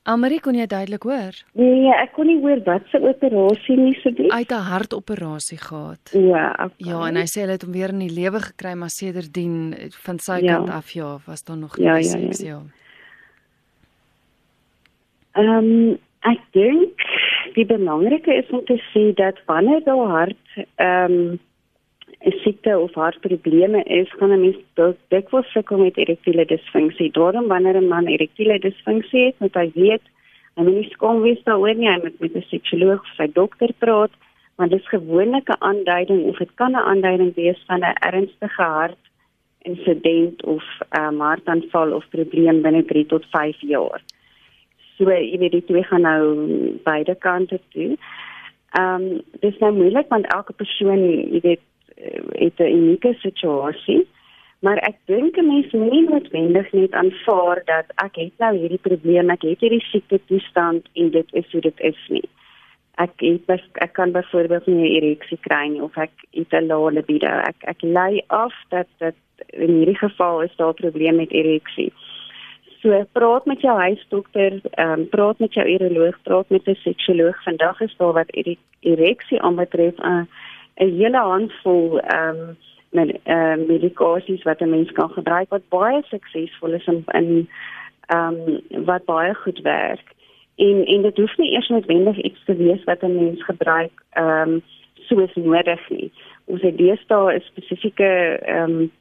Almarie 0.08 0.40
kon 0.40 0.56
jy 0.56 0.66
duidelik 0.70 1.04
hoor? 1.04 1.36
Nee, 1.60 1.90
ek 1.92 2.14
kon 2.16 2.30
nie 2.30 2.40
hoor 2.40 2.62
wat 2.66 2.86
se 2.92 3.02
operasie 3.04 3.76
nie 3.78 3.96
so 4.00 4.12
dit. 4.16 4.32
Uit 4.32 4.52
'n 4.52 4.68
hartoperasie 4.72 5.58
gehad. 5.58 6.12
Ja, 6.14 6.52
okay. 6.54 6.88
Ja, 6.90 7.08
en 7.08 7.16
hy 7.16 7.28
sê 7.28 7.44
hy 7.44 7.52
het 7.52 7.64
hom 7.64 7.74
weer 7.74 7.90
in 7.90 8.00
die 8.00 8.14
lewe 8.14 8.40
gekry, 8.40 8.74
maar 8.74 8.90
sedertdien 8.90 9.76
van 10.06 10.20
sy 10.20 10.40
ja. 10.42 10.56
kant 10.56 10.70
af 10.70 10.92
ja, 10.92 11.18
was 11.26 11.44
daar 11.44 11.58
nog 11.58 11.78
ja, 11.78 11.96
nie 11.96 12.06
ja, 12.06 12.10
seks 12.10 12.42
ja. 12.42 12.62
Ehm 15.34 15.58
um, 15.58 16.00
ek 16.22 16.42
dink 16.52 17.00
die 17.56 17.66
belangrike 17.66 18.34
is 18.34 18.50
om 18.50 18.66
te 18.66 18.76
sê 18.92 19.14
dat 19.16 19.38
wanneer 19.46 19.84
daar 19.84 20.08
hart 20.08 20.48
ehm 20.76 21.12
um, 21.12 21.40
'n 22.26 22.32
siekte 22.44 22.78
of 22.80 22.94
hartprobleme 22.94 23.84
is, 23.84 24.10
gaan 24.18 24.32
'n 24.32 24.42
mens 24.42 24.58
dikwels 25.08 25.52
sukkel 25.52 25.78
met 25.78 25.98
erektiele 25.98 26.46
disfunksie. 26.46 27.12
Daarom 27.12 27.48
wanneer 27.48 27.78
'n 27.82 27.88
man 27.88 28.08
erektiele 28.08 28.60
disfunksie 28.60 29.26
het, 29.26 29.40
moet 29.40 29.54
hy 29.54 29.72
weet 29.74 30.02
hy 30.56 30.64
moet 30.64 30.76
nie 30.76 30.90
skaam 30.92 31.22
wees 31.22 31.44
daaroor 31.44 31.76
nie, 31.76 31.88
hy 31.88 32.00
moet 32.04 32.20
met 32.20 32.36
'n 32.36 32.50
seksuoloog 32.50 33.00
of 33.00 33.14
sy 33.16 33.28
dokter 33.34 33.72
praat, 33.78 34.12
want 34.58 34.72
dit 34.72 34.80
is 34.80 34.90
gewoonlik 34.90 35.48
'n 35.50 35.62
aanduiding 35.70 36.24
of 36.26 36.38
dit 36.38 36.52
kan 36.56 36.72
'n 36.72 36.88
aanduiding 36.92 37.36
wees 37.36 37.64
van 37.68 37.80
'n 37.80 37.96
ernstige 38.10 38.62
hart 38.62 39.04
insident 39.62 40.44
of 40.44 40.64
'n 40.92 41.00
um, 41.00 41.20
hartaanval 41.20 41.94
of 41.94 42.10
probleem 42.10 42.62
binne 42.62 42.86
3 42.86 43.06
tot 43.06 43.26
5 43.32 43.62
jaar. 43.62 44.02
So 44.98 45.12
jy 45.12 45.38
weet 45.38 45.52
die 45.52 45.66
twee 45.66 45.84
gaan 45.84 46.02
nou 46.02 46.24
beide 46.84 47.16
kante 47.16 47.60
toe. 47.70 47.98
Ehm 48.72 49.02
um, 49.02 49.22
dis 49.40 49.58
nou 49.58 49.72
moeilik 49.74 50.08
want 50.10 50.34
elke 50.34 50.54
persoon, 50.54 51.02
jy 51.34 51.40
weet 51.42 51.62
het 52.32 52.60
'n 52.60 52.74
unieke 52.80 53.14
situasie. 53.14 54.08
Maar 54.60 54.78
ek 54.78 54.96
dink 55.06 55.38
'n 55.38 55.48
mens 55.48 55.72
moet 55.72 55.92
nie 55.92 56.10
noodwendig 56.10 56.72
net 56.72 56.92
aanvaar 56.92 57.62
dat 57.66 57.86
ek 57.96 58.16
het 58.16 58.34
nou 58.38 58.58
hierdie 58.58 58.82
probleem, 58.82 59.30
ek 59.30 59.42
het 59.42 59.60
hierdie 59.60 59.86
siekte 59.92 60.20
toestand 60.26 60.88
en 60.94 61.12
dit 61.12 61.28
is 61.34 61.52
hoe 61.52 61.62
dit 61.62 61.80
is 61.80 62.08
nie. 62.08 62.30
Ek 62.96 63.12
het 63.16 63.62
ek 63.74 63.94
kan 63.94 64.12
byvoorbeeld 64.12 64.66
nie 64.66 64.76
'n 64.76 64.96
ereksie 65.04 65.38
kry 65.42 65.68
nie 65.68 65.82
of 65.82 65.98
ek 65.98 66.12
het 66.32 66.54
'n 66.54 66.68
lae 66.68 66.92
libido. 66.92 67.28
Ek 67.28 67.56
ek 67.60 67.82
lei 67.82 68.22
af 68.28 68.54
dat 68.70 68.88
dit 68.98 69.16
in 69.48 69.70
hierdie 69.70 69.98
geval 69.98 70.42
is 70.42 70.56
daar 70.56 70.70
'n 70.70 70.82
probleem 70.84 71.16
met 71.16 71.32
ereksie. 71.32 71.94
So 72.82 73.06
praat 73.12 73.46
met 73.46 73.62
jou 73.62 73.80
huisdokter, 73.80 74.62
ehm 74.72 75.00
um, 75.00 75.10
praat 75.10 75.40
met 75.40 75.54
jou 75.54 75.68
uroloog, 75.68 76.22
praat 76.24 76.50
met 76.50 76.68
'n 76.68 76.76
seksuoloog. 76.76 77.44
Vandag 77.44 77.82
is 77.82 77.96
daar 77.98 78.14
wat 78.14 78.58
ereksie 78.80 79.42
aanbetref 79.42 79.98
'n 79.98 80.06
uh, 80.06 80.24
'n 80.80 80.96
hele 81.00 81.18
handvol 81.18 82.00
ehm 82.00 82.40
um, 82.40 82.58
met 82.90 83.10
uh, 83.26 83.56
medikasies 83.68 84.44
wat 84.44 84.62
'n 84.62 84.70
mens 84.70 84.92
kan 84.92 85.10
gebruik 85.10 85.50
wat 85.50 85.70
baie 85.70 86.02
suksesvol 86.04 86.74
is 86.74 86.88
in 86.88 87.04
in 87.08 87.50
ehm 88.08 88.36
um, 88.48 88.86
wat 88.86 89.06
baie 89.06 89.34
goed 89.34 89.60
werk. 89.62 90.08
En 90.56 90.86
en 90.86 91.02
dit 91.02 91.18
hoef 91.18 91.38
nie 91.38 91.52
eers 91.52 91.68
noodwendig 91.68 92.18
iets 92.18 92.44
te 92.46 92.56
wees 92.56 92.84
wat 92.84 93.02
'n 93.02 93.16
mens 93.16 93.44
gebruik 93.44 93.92
ehm 94.10 94.50
um, 94.50 94.62
soos 94.94 95.36
nodig 95.36 95.90
nie. 95.90 96.12
Ons 96.46 96.62
het 96.62 96.78
deesdae 96.78 97.36
'n 97.36 97.42
spesifieke 97.42 98.40
ehm 98.42 98.72
um, 98.72 98.92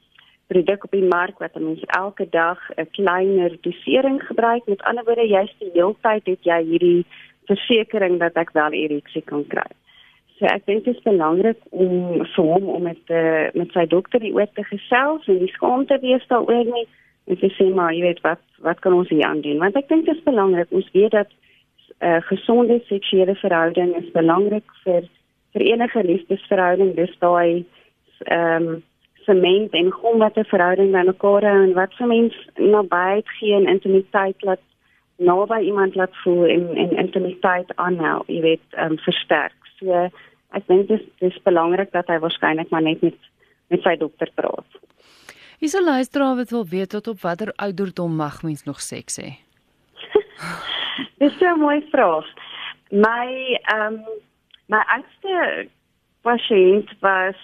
produk 0.47 0.83
op 0.83 0.91
die 0.91 1.07
mark 1.07 1.37
wat 1.37 1.53
ons 1.53 1.81
elke 1.85 2.27
dag 2.29 2.59
'n 2.75 2.87
kleiner 2.91 3.57
dosering 3.61 4.23
gebruik. 4.23 4.65
Met 4.65 4.81
ander 4.81 5.03
woorde, 5.03 5.27
jy's 5.27 5.55
die 5.59 5.71
hele 5.73 5.95
tyd 6.01 6.25
het 6.25 6.43
jy 6.43 6.63
hierdie 6.63 7.05
versekering 7.45 8.19
dat 8.19 8.33
ek 8.33 8.51
wel 8.51 8.71
ereksie 8.71 9.21
kan 9.21 9.47
kry. 9.47 9.69
So 10.39 10.47
ek 10.47 10.65
dink 10.65 10.85
dit 10.85 10.95
is 10.95 11.03
belangrik 11.03 11.59
om 11.69 12.23
vir 12.23 12.45
hom 12.47 12.69
om 12.71 12.85
met 12.87 13.11
uh, 13.11 13.49
met 13.59 13.73
sy 13.75 13.83
dokter 13.91 14.23
die 14.23 14.31
oor 14.33 14.47
te 14.55 14.63
gesels 14.63 15.27
en 15.27 15.41
die 15.41 15.51
skaamte 15.51 15.99
wees 15.99 16.23
daaroor 16.31 16.63
nie 16.69 16.87
te 17.37 17.49
sê 17.57 17.67
maar 17.75 17.91
jy 17.93 18.05
weet 18.07 18.21
wat 18.23 18.41
wat 18.63 18.79
kan 18.79 18.95
ons 18.95 19.11
hier 19.11 19.25
aan 19.27 19.41
doen? 19.43 19.59
Want 19.59 19.75
ek 19.75 19.89
dink 19.91 20.07
dit 20.07 20.15
is 20.15 20.23
belangrik 20.23 20.71
ons 20.71 20.87
weet 20.95 21.11
dat 21.11 21.29
'n 21.99 22.07
uh, 22.07 22.21
gesonde 22.31 22.79
seksuele 22.87 23.35
verhouding 23.35 23.95
is 23.99 24.11
belangrik 24.15 24.63
vir 24.85 25.03
vir 25.53 25.61
enige 25.61 26.03
liefdesverhouding. 26.03 26.95
Dis 26.95 27.15
daai 27.19 27.65
ehm 28.25 28.67
um, 28.67 28.83
sement 29.27 29.73
en 29.73 29.91
hoe 29.91 30.17
wat 30.17 30.37
'n 30.37 30.51
verhouding 30.53 30.91
met 30.91 31.05
mekaar 31.05 31.43
hou 31.43 31.63
en 31.63 31.73
wat 31.73 31.93
vir 31.99 32.07
mens 32.07 32.35
nabyheid 32.55 33.27
gee 33.39 33.53
en 33.53 33.67
intimiteit 33.67 34.41
laat 34.41 34.63
naby 35.17 35.59
iemand 35.59 35.95
laat 35.95 36.15
voel 36.23 36.45
en 36.45 36.75
en 36.75 36.97
intimiteit 36.97 37.75
aanhou, 37.75 38.23
jy 38.27 38.41
weet, 38.41 38.65
ehm 38.71 38.91
um, 38.91 38.97
versterk. 38.97 39.59
So 39.79 40.09
ek 40.57 40.67
dink 40.67 40.87
dit 40.87 41.05
is 41.19 41.41
belangrik 41.43 41.91
dat 41.91 42.07
hy 42.07 42.19
waarskynlik 42.19 42.69
maar 42.69 42.85
net 42.85 43.01
met 43.01 43.17
met 43.69 43.83
sy 43.85 43.95
dokter 44.01 44.31
praat. 44.33 44.79
Is 45.59 45.75
'n 45.75 45.83
luisteraar 45.83 46.35
wat 46.35 46.49
wil 46.49 46.65
weet 46.65 46.89
tot 46.89 47.07
op 47.07 47.21
watter 47.21 47.53
ouderdom 47.55 48.15
mag 48.15 48.43
mens 48.43 48.63
nog 48.63 48.81
seks 48.81 49.19
hê? 49.21 49.29
Dis 51.19 51.37
so 51.37 51.45
'n 51.45 51.59
mooi 51.59 51.81
vraag. 51.91 52.25
My 52.91 53.59
ehm 53.61 53.93
um, 53.93 54.03
my 54.67 54.81
oudste 54.95 55.67
pasiënt 56.21 56.89
was 56.99 57.37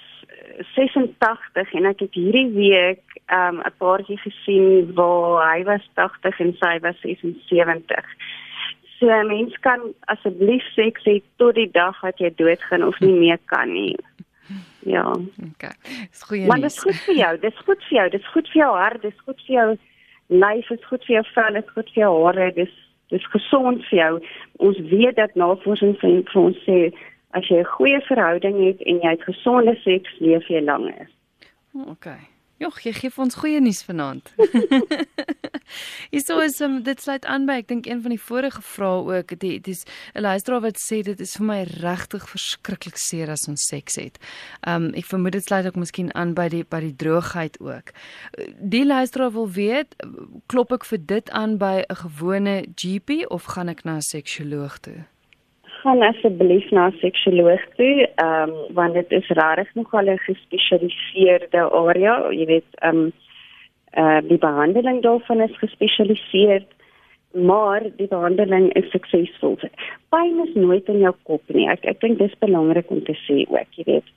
86 0.76 1.74
en 1.74 1.86
ek 1.86 2.00
het 2.00 2.14
hierdie 2.14 2.50
week 2.54 3.04
ehm 3.26 3.56
um, 3.56 3.62
'n 3.66 3.78
paartjie 3.78 4.18
gesien 4.18 4.94
waar 4.94 5.52
hy 5.52 5.64
was 5.64 5.86
80 5.94 6.40
en 6.40 6.54
sy 6.62 6.80
was 6.80 6.98
76. 7.02 8.06
So 9.06 9.12
'n 9.12 9.28
mens 9.28 9.58
kan 9.60 9.82
asseblief 10.00 10.64
seks 10.74 11.04
hê 11.04 11.22
tot 11.38 11.56
die 11.56 11.70
dag 11.72 12.02
wat 12.02 12.18
jy 12.18 12.32
doodgaan 12.36 12.84
of 12.84 13.00
nie 13.00 13.14
meer 13.14 13.38
kan 13.46 13.70
nie. 13.74 13.98
Ja. 14.80 15.06
Okay. 15.52 15.76
Dis 16.10 16.24
goeie. 16.24 16.46
Maar 16.46 16.62
dit 16.62 16.72
is 16.72 16.80
goed 16.80 17.00
vir 17.06 17.16
jou. 17.16 17.40
Dit 17.40 17.54
is 17.54 17.60
goed 17.68 17.84
vir 17.84 17.98
jou. 17.98 18.10
Dit 18.10 18.22
is 18.22 18.28
goed 18.28 18.50
vir 18.50 18.62
jou 18.62 18.72
hart. 18.78 19.02
Dit 19.02 19.14
is 19.14 19.20
goed 19.26 19.42
vir 19.46 19.56
jou 19.56 19.78
lyf. 20.28 20.68
Dit 20.68 20.80
is 20.80 20.86
goed 20.86 21.06
vir 21.06 21.16
jou 21.16 21.26
vel. 21.34 21.54
Dit 21.54 21.64
is 21.66 21.72
goed 21.72 21.90
vir 21.94 22.02
jou 22.02 22.26
hare. 22.26 22.52
Dit 22.54 22.68
is 22.68 22.74
dit 23.10 23.20
is 23.20 23.28
gesond 23.28 23.86
vir 23.86 24.00
jou. 24.00 24.14
Ons 24.58 24.80
weet 24.80 25.16
dat 25.16 25.36
navorsing 25.36 25.98
vir 26.02 26.42
ons 26.42 26.58
sê 26.66 26.80
as 27.38 27.48
jy 27.48 27.60
'n 27.62 27.74
goeie 27.78 28.02
verhouding 28.02 28.58
het 28.66 28.82
en 28.82 29.02
jy 29.02 29.10
het 29.10 29.24
gesonde 29.24 29.76
seks, 29.84 30.10
leef 30.20 30.48
jy 30.48 30.62
langer. 30.62 31.10
Okay. 31.88 32.22
Jogg, 32.56 32.78
jy 32.88 32.94
gee 32.96 33.12
vir 33.12 33.24
ons 33.26 33.36
goeie 33.36 33.60
nuus 33.60 33.82
vanaand. 33.84 34.30
Hierso 36.14 36.38
is 36.40 36.62
um, 36.64 36.78
dit 36.86 37.02
sluit 37.04 37.26
aan 37.28 37.44
by 37.50 37.58
ek 37.60 37.68
dink 37.68 37.88
een 37.90 38.00
van 38.06 38.14
die 38.14 38.22
vorige 38.22 38.62
vrae 38.64 39.02
ook 39.18 39.34
dit 39.42 39.64
dis 39.66 39.84
'n 40.14 40.24
luisteraar 40.24 40.62
wat 40.64 40.80
sê 40.80 41.02
dit 41.04 41.20
is 41.20 41.36
vir 41.36 41.46
my 41.46 41.58
regtig 41.84 42.30
verskriklik 42.32 42.96
seer 42.96 43.30
as 43.34 43.48
ons 43.52 43.66
seks 43.68 44.00
het. 44.00 44.20
Um 44.64 44.94
ek 44.96 45.10
vermoed 45.10 45.36
dit 45.36 45.44
sluit 45.44 45.68
ook 45.68 45.76
miskien 45.76 46.14
aan 46.16 46.32
by 46.34 46.48
die 46.48 46.64
by 46.64 46.80
die 46.80 46.96
droogheid 46.96 47.60
ook. 47.60 47.92
Die 48.60 48.86
luisteraar 48.86 49.34
wil 49.36 49.52
weet, 49.52 49.96
klop 50.48 50.72
ek 50.72 50.86
vir 50.86 51.00
dit 51.06 51.30
aan 51.32 51.58
by 51.58 51.84
'n 51.84 51.96
gewone 52.08 52.56
GP 52.76 53.28
of 53.28 53.52
gaan 53.52 53.70
ek 53.70 53.84
na 53.84 53.98
'n 53.98 54.02
seksuoloog 54.02 54.80
toe? 54.80 55.04
Gaan 55.86 56.02
asseblief 56.02 56.70
na 56.72 56.88
'n 56.88 56.98
seksuoloog 57.06 57.64
toe, 57.78 58.08
ehm 58.16 58.50
um, 58.50 58.74
want 58.78 58.94
dit 58.94 59.12
is 59.12 59.28
regtig 59.40 59.70
nogal 59.76 60.08
'n 60.10 60.26
gespesialiseerde 60.28 61.62
area, 61.82 62.14
jy 62.32 62.46
weet, 62.46 62.70
ehm 62.74 62.98
um, 62.98 63.12
eh 63.92 64.04
uh, 64.04 64.22
die 64.30 64.42
behandeling 64.48 65.02
daarvan 65.02 65.42
is 65.42 65.58
gespesialiseer, 65.58 66.64
maar 67.32 67.82
die 67.96 68.08
behandeling 68.08 68.74
is 68.74 68.90
suksesvol. 68.92 69.58
Pyn 70.10 70.42
is 70.48 70.54
nooit 70.54 70.88
in 70.88 71.00
jou 71.00 71.14
kop 71.24 71.42
nie. 71.48 71.68
Ek 71.70 71.86
ek 71.86 72.00
dink 72.00 72.18
dis 72.18 72.40
belangrik 72.40 72.90
om 72.90 73.04
te 73.04 73.16
sê 73.26 73.46
ook, 73.48 73.70
jy 73.78 73.84
weet. 73.84 74.10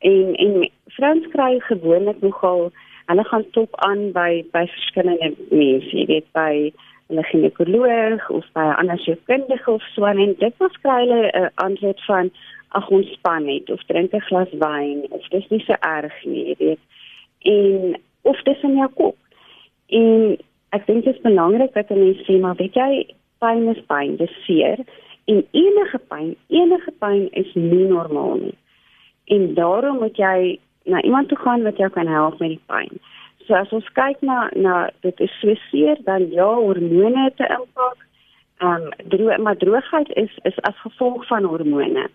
En 0.00 0.34
en 0.34 0.70
vrouens 0.86 1.26
kry 1.34 1.60
gewoonlik 1.60 2.20
nogal 2.20 2.72
hulle 3.06 3.24
gaan 3.24 3.50
top 3.50 3.70
aan 3.86 4.12
by 4.12 4.44
by 4.52 4.66
verskillende 4.66 5.34
mense, 5.50 5.96
jy 5.96 6.06
weet, 6.06 6.28
by 6.32 6.72
hulle 7.12 7.24
ginekoloog 7.30 8.30
of 8.30 8.46
by 8.56 8.64
'n 8.64 8.78
ander 8.80 8.98
sielkundige 8.98 9.70
of 9.70 9.82
so 9.94 10.04
en 10.04 10.34
dit 10.38 10.54
was 10.58 10.80
kry 10.82 10.98
hulle 11.04 11.20
'n 11.28 11.42
uh, 11.42 11.48
antwoord 11.54 12.00
van 12.04 12.30
ag 12.78 12.88
ons 12.88 13.08
span 13.12 13.44
net 13.44 13.70
of 13.70 13.84
drink 13.90 14.12
'n 14.12 14.26
glas 14.28 14.52
wyn 14.64 15.06
of 15.10 15.28
dis 15.28 15.48
nie 15.48 15.64
so 15.66 15.74
erg 15.80 16.24
nie, 16.24 16.46
jy 16.48 16.54
weet. 16.58 16.82
En 17.54 17.96
of 18.22 18.42
dis 18.42 18.62
in 18.62 18.76
jou 18.76 18.88
kop. 18.94 19.16
En 19.88 20.36
ek 20.70 20.86
dink 20.86 21.04
dit 21.04 21.14
is 21.14 21.22
belangrik 21.22 21.74
dat 21.74 21.90
mense 21.90 22.24
sê 22.24 22.40
maar 22.40 22.56
weet 22.56 22.74
jy, 22.74 23.06
pyn 23.38 23.68
is 23.68 23.82
pyn, 23.86 24.16
dis 24.16 24.34
seer 24.46 24.78
en 25.30 25.46
enige 25.50 25.98
pyn, 26.08 26.36
enige 26.48 26.92
pyn 26.98 27.28
is 27.30 27.54
nie 27.54 27.86
normaal 27.88 28.36
nie. 28.46 28.56
En 29.24 29.54
daarom 29.54 29.98
moet 29.98 30.16
jy 30.16 30.58
na 30.84 31.02
iemand 31.02 31.28
toe 31.28 31.38
gaan 31.38 31.62
wat 31.62 31.76
jou 31.76 31.90
kan 31.90 32.06
help 32.06 32.38
met 32.38 32.56
die 32.56 32.64
pyn. 32.66 33.00
So 33.46 33.54
as 33.54 33.72
ons 33.72 33.88
kyk 33.98 34.20
na 34.22 34.48
na 34.54 34.90
dit 35.02 35.20
is 35.20 35.32
so 35.40 35.54
seer 35.68 35.96
dan 36.06 36.28
ja 36.30 36.48
hormone 36.54 37.30
te 37.36 37.46
impak. 37.58 37.98
Ehm 38.62 38.86
um, 38.86 39.08
droog 39.14 39.38
maar 39.38 39.56
droogheid 39.56 40.10
is 40.24 40.34
is 40.50 40.58
as 40.62 40.84
gevolg 40.86 41.26
van 41.26 41.44
hormone. 41.44 42.08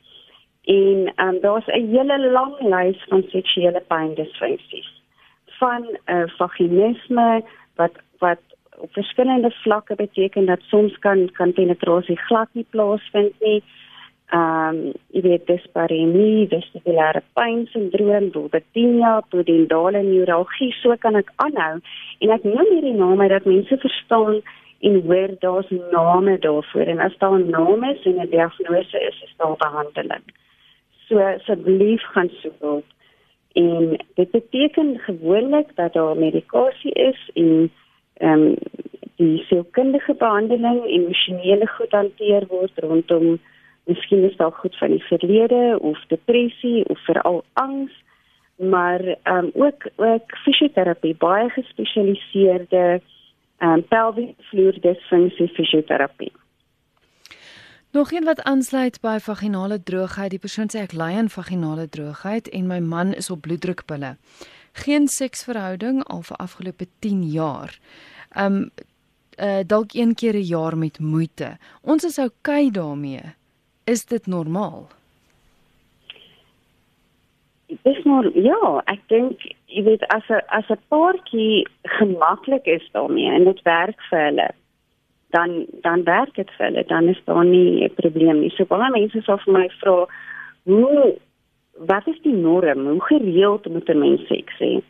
En 0.63 1.11
ehm 1.15 1.27
um, 1.27 1.39
daar's 1.41 1.67
'n 1.67 1.89
hele 1.95 2.17
lang 2.31 2.55
lys 2.73 3.03
van 3.09 3.23
seksuele 3.29 3.83
pyndiensfunksies. 3.87 4.89
Van 5.59 5.81
'n 5.81 5.97
uh, 6.05 6.21
eh, 6.21 6.29
vaginisme 6.37 7.43
wat 7.75 7.95
wat 8.19 8.41
op 8.77 8.91
verskillende 8.91 9.51
vlakke 9.51 9.95
beteken 9.95 10.45
dat 10.45 10.61
soms 10.61 10.99
kan 10.99 11.29
kan 11.31 11.53
penetrasie 11.53 12.17
glad 12.17 12.49
nie 12.51 12.65
plaasvind 12.69 13.33
nie 13.39 13.63
ehm 14.27 14.75
um, 14.75 14.93
jy 15.15 15.21
weet 15.23 15.45
disparemie, 15.47 16.47
vestibulêre 16.51 17.21
pynsindroom, 17.39 18.25
bulbatinia, 18.35 19.21
pudendale 19.31 20.01
neuralgie, 20.03 20.73
so 20.81 20.95
kan 20.99 21.15
ek 21.15 21.31
aanhou 21.45 21.77
en 22.19 22.33
ek 22.35 22.43
noem 22.43 22.73
hierdie 22.73 22.97
name 22.97 23.29
dat 23.31 23.47
mense 23.47 23.77
verstaan 23.85 24.41
en 24.83 24.99
hoor 25.07 25.31
daar's 25.39 25.71
name 25.93 26.35
daarvoor 26.43 26.91
en 26.91 26.99
as 26.99 27.15
daar 27.23 27.39
'n 27.39 27.49
naam 27.49 27.83
is 27.83 28.03
en 28.05 28.19
'n 28.19 28.29
diagnose 28.29 28.99
is, 29.09 29.23
is 29.23 29.33
daar 29.37 29.55
behandeling. 29.63 30.25
So 31.07 31.19
asseblief 31.19 32.03
gaan 32.11 32.29
soek 32.41 32.59
hulp. 32.59 32.85
En 33.53 33.97
dit 34.15 34.31
beteken 34.31 34.99
gewoonlik 34.99 35.75
dat 35.75 35.93
daar 35.93 36.17
medikasie 36.17 36.91
is 36.93 37.29
en 37.33 37.71
ehm 38.13 38.41
um, 38.41 38.55
die 39.15 39.43
sielkundige 39.47 40.13
behandeling 40.13 40.83
en 40.83 40.89
emosionele 40.89 41.67
goed 41.67 41.91
hanteer 41.91 42.43
word 42.47 42.71
rondom 42.75 43.39
Miskien 43.87 44.23
is 44.23 44.35
dit 44.37 44.53
goed 44.53 44.77
van 44.77 44.89
die 44.91 45.03
verlede 45.03 45.77
of 45.79 45.99
depressie 46.07 46.85
of 46.91 46.99
veral 47.05 47.43
angs, 47.53 47.93
maar 48.55 48.99
ehm 48.99 49.45
um, 49.45 49.51
ook 49.53 49.87
ook 49.95 50.37
fisioterapie, 50.43 51.15
baie 51.15 51.49
gespesialiseerde 51.49 53.01
ehm 53.57 53.71
um, 53.71 53.87
pelviesvloer 53.87 54.79
disfunksie 54.81 55.47
fisioterapie. 55.47 56.31
Nog 57.91 58.11
een 58.11 58.23
wat 58.23 58.43
aansluit 58.43 59.01
by 59.01 59.17
vaginale 59.21 59.83
droogheid. 59.83 60.29
Die 60.29 60.39
persoon 60.39 60.67
sê 60.73 60.83
ek 60.83 60.93
ly 60.93 61.15
aan 61.15 61.29
vaginale 61.29 61.87
droogheid 61.89 62.49
en 62.49 62.67
my 62.67 62.79
man 62.79 63.13
is 63.13 63.29
op 63.29 63.41
bloeddrukpille. 63.41 64.17
Geen 64.71 65.07
seksverhouding 65.07 66.03
al 66.03 66.21
vir 66.21 66.37
afgelope 66.37 66.87
10 66.99 67.23
jaar. 67.23 67.79
Um 68.35 68.69
uh 69.39 69.59
dalk 69.65 69.93
een 69.93 70.15
keer 70.15 70.35
'n 70.35 70.49
jaar 70.51 70.77
met 70.77 70.99
moeite. 70.99 71.57
Ons 71.81 72.03
is 72.03 72.19
oukei 72.19 72.71
daarmee 72.71 73.37
is 73.87 74.05
dit 74.05 74.25
normaal? 74.27 74.87
Dis 77.67 78.03
maar 78.03 78.27
ja, 78.35 78.81
ek 78.91 79.01
dink 79.11 79.43
jy 79.71 79.83
weet 79.83 80.03
as 80.15 80.27
'n 80.31 80.43
as 80.57 80.67
'n 80.71 80.79
paartjie 80.91 81.67
gemaklik 81.99 82.65
is 82.65 82.85
daarmee 82.91 83.31
en 83.31 83.43
dit 83.43 83.61
werk 83.61 83.99
vir 84.09 84.19
hulle, 84.19 84.49
dan 85.35 85.65
dan 85.87 86.03
werk 86.03 86.35
dit 86.35 86.51
vir 86.57 86.65
hulle, 86.65 86.83
dan 86.87 87.07
is 87.07 87.21
daar 87.25 87.45
nie 87.45 87.83
'n 87.83 87.95
probleem 87.95 88.39
nie. 88.39 88.51
So 88.55 88.65
baie 88.65 88.91
mense 88.91 89.21
sal 89.21 89.37
vir 89.37 89.53
my 89.53 89.69
vra, 89.79 90.07
"Hoe 90.63 91.15
wat 91.91 92.07
is 92.07 92.19
die 92.21 92.37
norm? 92.47 92.87
Hoe 92.87 93.03
gereeld 93.03 93.65
moet 93.69 93.89
'n 93.89 93.99
mens 93.99 94.27
seks 94.27 94.55
hê?" 94.59 94.81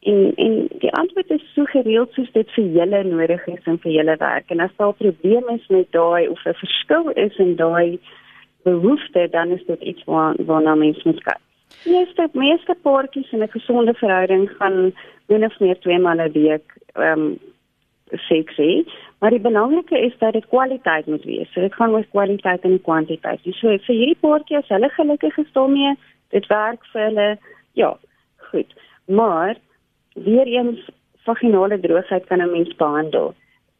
En 0.00 0.32
en 0.36 0.68
die 0.78 0.92
antwoord 0.92 1.30
is 1.30 1.52
so 1.54 1.64
gereeld 1.64 2.12
soos 2.12 2.32
dit 2.32 2.50
vir 2.50 2.64
julle 2.64 3.04
nodig 3.04 3.46
is 3.46 3.64
en 3.64 3.78
vir 3.78 3.92
julle 3.92 4.16
werk. 4.16 4.50
En 4.50 4.60
as 4.60 4.76
daar 4.76 4.92
probleme 4.92 5.54
is 5.54 5.66
met 5.68 5.92
daai 5.92 6.28
of 6.28 6.44
'n 6.44 6.54
verskil 6.54 7.10
is 7.10 7.36
in 7.36 7.56
daai 7.56 7.98
behoefte 8.64 9.28
dan 9.30 9.48
is 9.48 9.64
dit 9.66 9.80
iets 9.80 10.04
waar 10.04 10.34
waarna 10.46 10.74
mens 10.74 11.02
moet 11.02 11.22
kyk. 11.22 11.42
Meeste 11.84 12.28
meeste 12.32 12.76
paartjies 12.82 13.32
in 13.32 13.42
'n 13.42 13.56
gesonde 13.56 13.94
verhouding 13.94 14.50
gaan 14.58 14.92
min 15.26 15.44
of 15.44 15.60
meer 15.60 15.78
twee 15.78 15.98
maande 15.98 16.28
'n 16.28 16.32
week 16.32 16.76
ehm 16.92 17.20
um, 17.20 17.38
seks 18.28 18.56
hê, 18.56 18.84
maar 19.18 19.30
die 19.30 19.40
belangrike 19.40 19.98
is 19.98 20.18
dat 20.18 20.32
dit 20.32 20.46
kwaliteit 20.48 21.06
moet 21.06 21.24
wees. 21.24 21.52
So 21.52 21.60
dit 21.60 21.74
gaan 21.74 21.90
oor 21.90 22.04
kwaliteit 22.10 22.62
en 22.62 22.82
kwantiteit. 22.82 23.40
So 23.42 23.68
vir 23.86 23.94
hierdie 23.94 24.20
paartjie 24.20 24.56
as 24.56 24.68
hulle 24.68 24.88
gelukkig 24.88 25.38
is 25.38 25.52
daarmee, 25.52 25.94
dit 26.28 26.46
werk 26.46 26.84
vir 26.92 27.02
hulle. 27.02 27.38
Ja, 27.72 27.96
goed. 28.36 28.74
Maar 29.06 29.56
weer 30.14 30.46
eens 30.46 30.90
vaginale 31.24 31.80
droogheid 31.80 32.26
kan 32.26 32.40
'n 32.40 32.50
mens 32.50 32.76
behandel. 32.76 33.34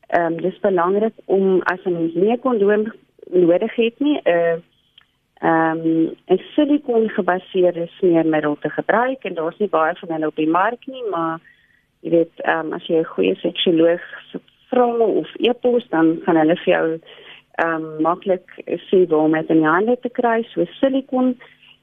Ehm 0.07 0.33
um, 0.33 0.41
dis 0.41 0.61
belangrik 0.61 1.15
om 1.25 1.61
as 1.63 1.85
'n 1.85 1.93
mens 1.93 2.15
nie 2.15 2.39
kondoom 2.39 2.93
nodig 3.31 3.75
het 3.75 3.99
nie, 3.99 4.21
'n 4.25 4.29
uh, 4.29 4.57
ehm 5.45 5.81
um, 5.87 6.15
'n 6.35 6.41
silikoon 6.55 7.09
gebaseerde 7.09 7.87
smeermiddel 7.99 8.57
te 8.61 8.71
gebruik 8.71 9.25
en 9.25 9.35
daar's 9.35 9.59
nie 9.59 9.69
baie 9.69 9.95
van 9.95 10.13
hulle 10.13 10.27
op 10.27 10.37
die 10.37 10.49
mark 10.49 10.87
nie, 10.87 11.05
maar 11.11 11.41
jy 12.01 12.11
weet 12.11 12.37
ehm 12.37 12.67
um, 12.67 12.73
as 12.73 12.87
jy 12.87 12.99
'n 13.01 13.13
goeie 13.15 13.35
seksuoloog 13.35 14.05
vra 14.71 14.87
of 14.97 15.29
e-pos 15.39 15.89
dan 15.89 16.21
kan 16.25 16.37
hulle 16.37 16.57
vir 16.57 16.73
jou 16.75 16.87
ehm 17.65 17.85
um, 17.85 18.03
maklik 18.03 18.47
sê 18.89 19.05
waar 19.09 19.27
om 19.27 19.33
dit 19.33 19.51
in 19.51 19.61
die 19.63 19.75
hande 19.77 19.97
te 20.01 20.09
kry, 20.09 20.43
so 20.43 20.65
silikoon 20.81 21.37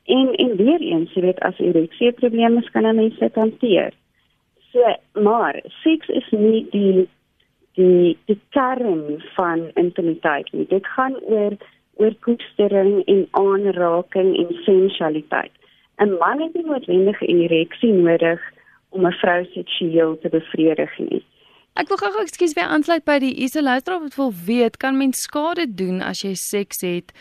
en 0.05 0.33
en 0.43 0.55
weer 0.55 0.81
eens, 0.81 1.13
jy 1.13 1.21
weet 1.21 1.39
as 1.39 1.59
ereksie 1.59 2.11
probleme 2.11 2.63
kan 2.71 2.85
'n 2.85 2.95
mens 2.95 3.17
dit 3.19 3.35
hanteer. 3.35 3.93
So, 4.71 4.95
maar 5.21 5.61
seks 5.83 6.07
is 6.07 6.31
nie 6.31 6.65
die 6.71 7.07
die 7.73 8.17
die 8.25 8.39
kern 8.49 9.23
van 9.35 9.69
intimiteit 9.73 10.51
nie. 10.51 10.65
Dit 10.67 10.87
gaan 10.87 11.15
oor 11.21 11.51
oor 12.01 12.15
koestering 12.25 13.01
en 13.05 13.27
aanraking 13.31 14.33
en 14.41 14.55
sensualiteit. 14.65 15.53
'n 16.01 16.17
Man 16.19 16.41
het 16.41 16.53
nie 16.53 16.65
noodwendig 16.65 17.21
'n 17.21 17.41
ereksie 17.45 17.93
nodig 17.93 18.41
om 18.89 19.05
'n 19.05 19.19
vrou 19.21 19.45
seksueel 19.53 20.17
te 20.19 20.29
bevredig 20.29 20.97
nie. 20.99 21.23
Ek 21.79 21.87
wil 21.87 21.97
gou 21.97 22.21
ekskuus 22.21 22.53
weer 22.53 22.67
aansluit 22.67 23.05
by 23.07 23.19
die 23.19 23.35
isolator 23.45 24.01
wat 24.01 24.15
wil 24.15 24.33
weet 24.45 24.77
kan 24.77 24.97
mens 24.97 25.21
skade 25.23 25.65
doen 25.75 26.01
as 26.01 26.21
jy 26.21 26.33
seks 26.35 26.81
het 26.81 27.13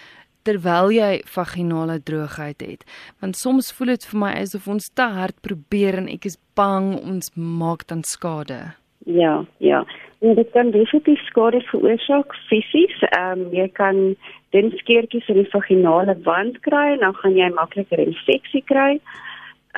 terwyl 0.42 0.90
jy 0.90 1.20
vaginale 1.28 2.00
droogheid 2.02 2.60
het 2.64 2.84
want 3.20 3.36
soms 3.36 3.70
voel 3.76 3.94
dit 3.94 4.06
vir 4.10 4.18
my 4.18 4.32
asof 4.40 4.66
ons 4.68 4.90
te 4.94 5.06
hard 5.18 5.36
probeer 5.46 6.00
en 6.00 6.08
ek 6.08 6.24
is 6.24 6.38
bang 6.58 6.96
ons 6.98 7.30
maak 7.36 7.86
dan 7.86 8.02
skade. 8.02 8.74
Ja, 9.06 9.44
ja. 9.58 9.84
En 10.20 10.34
dit 10.34 10.50
kan 10.50 10.70
definitief 10.70 11.20
skade 11.24 11.60
veroorsaak 11.60 12.34
fisies. 12.48 12.96
Ehm 13.08 13.40
um, 13.40 13.46
jy 13.56 13.68
kan 13.72 14.00
dun 14.52 14.70
skeertjies 14.76 15.28
in 15.32 15.38
die 15.40 15.48
vaginale 15.52 16.16
wand 16.26 16.58
kry 16.66 16.86
en 16.92 17.00
dan 17.06 17.14
gaan 17.22 17.36
jy 17.38 17.48
makliker 17.56 18.02
infeksie 18.04 18.62
kry. 18.72 19.00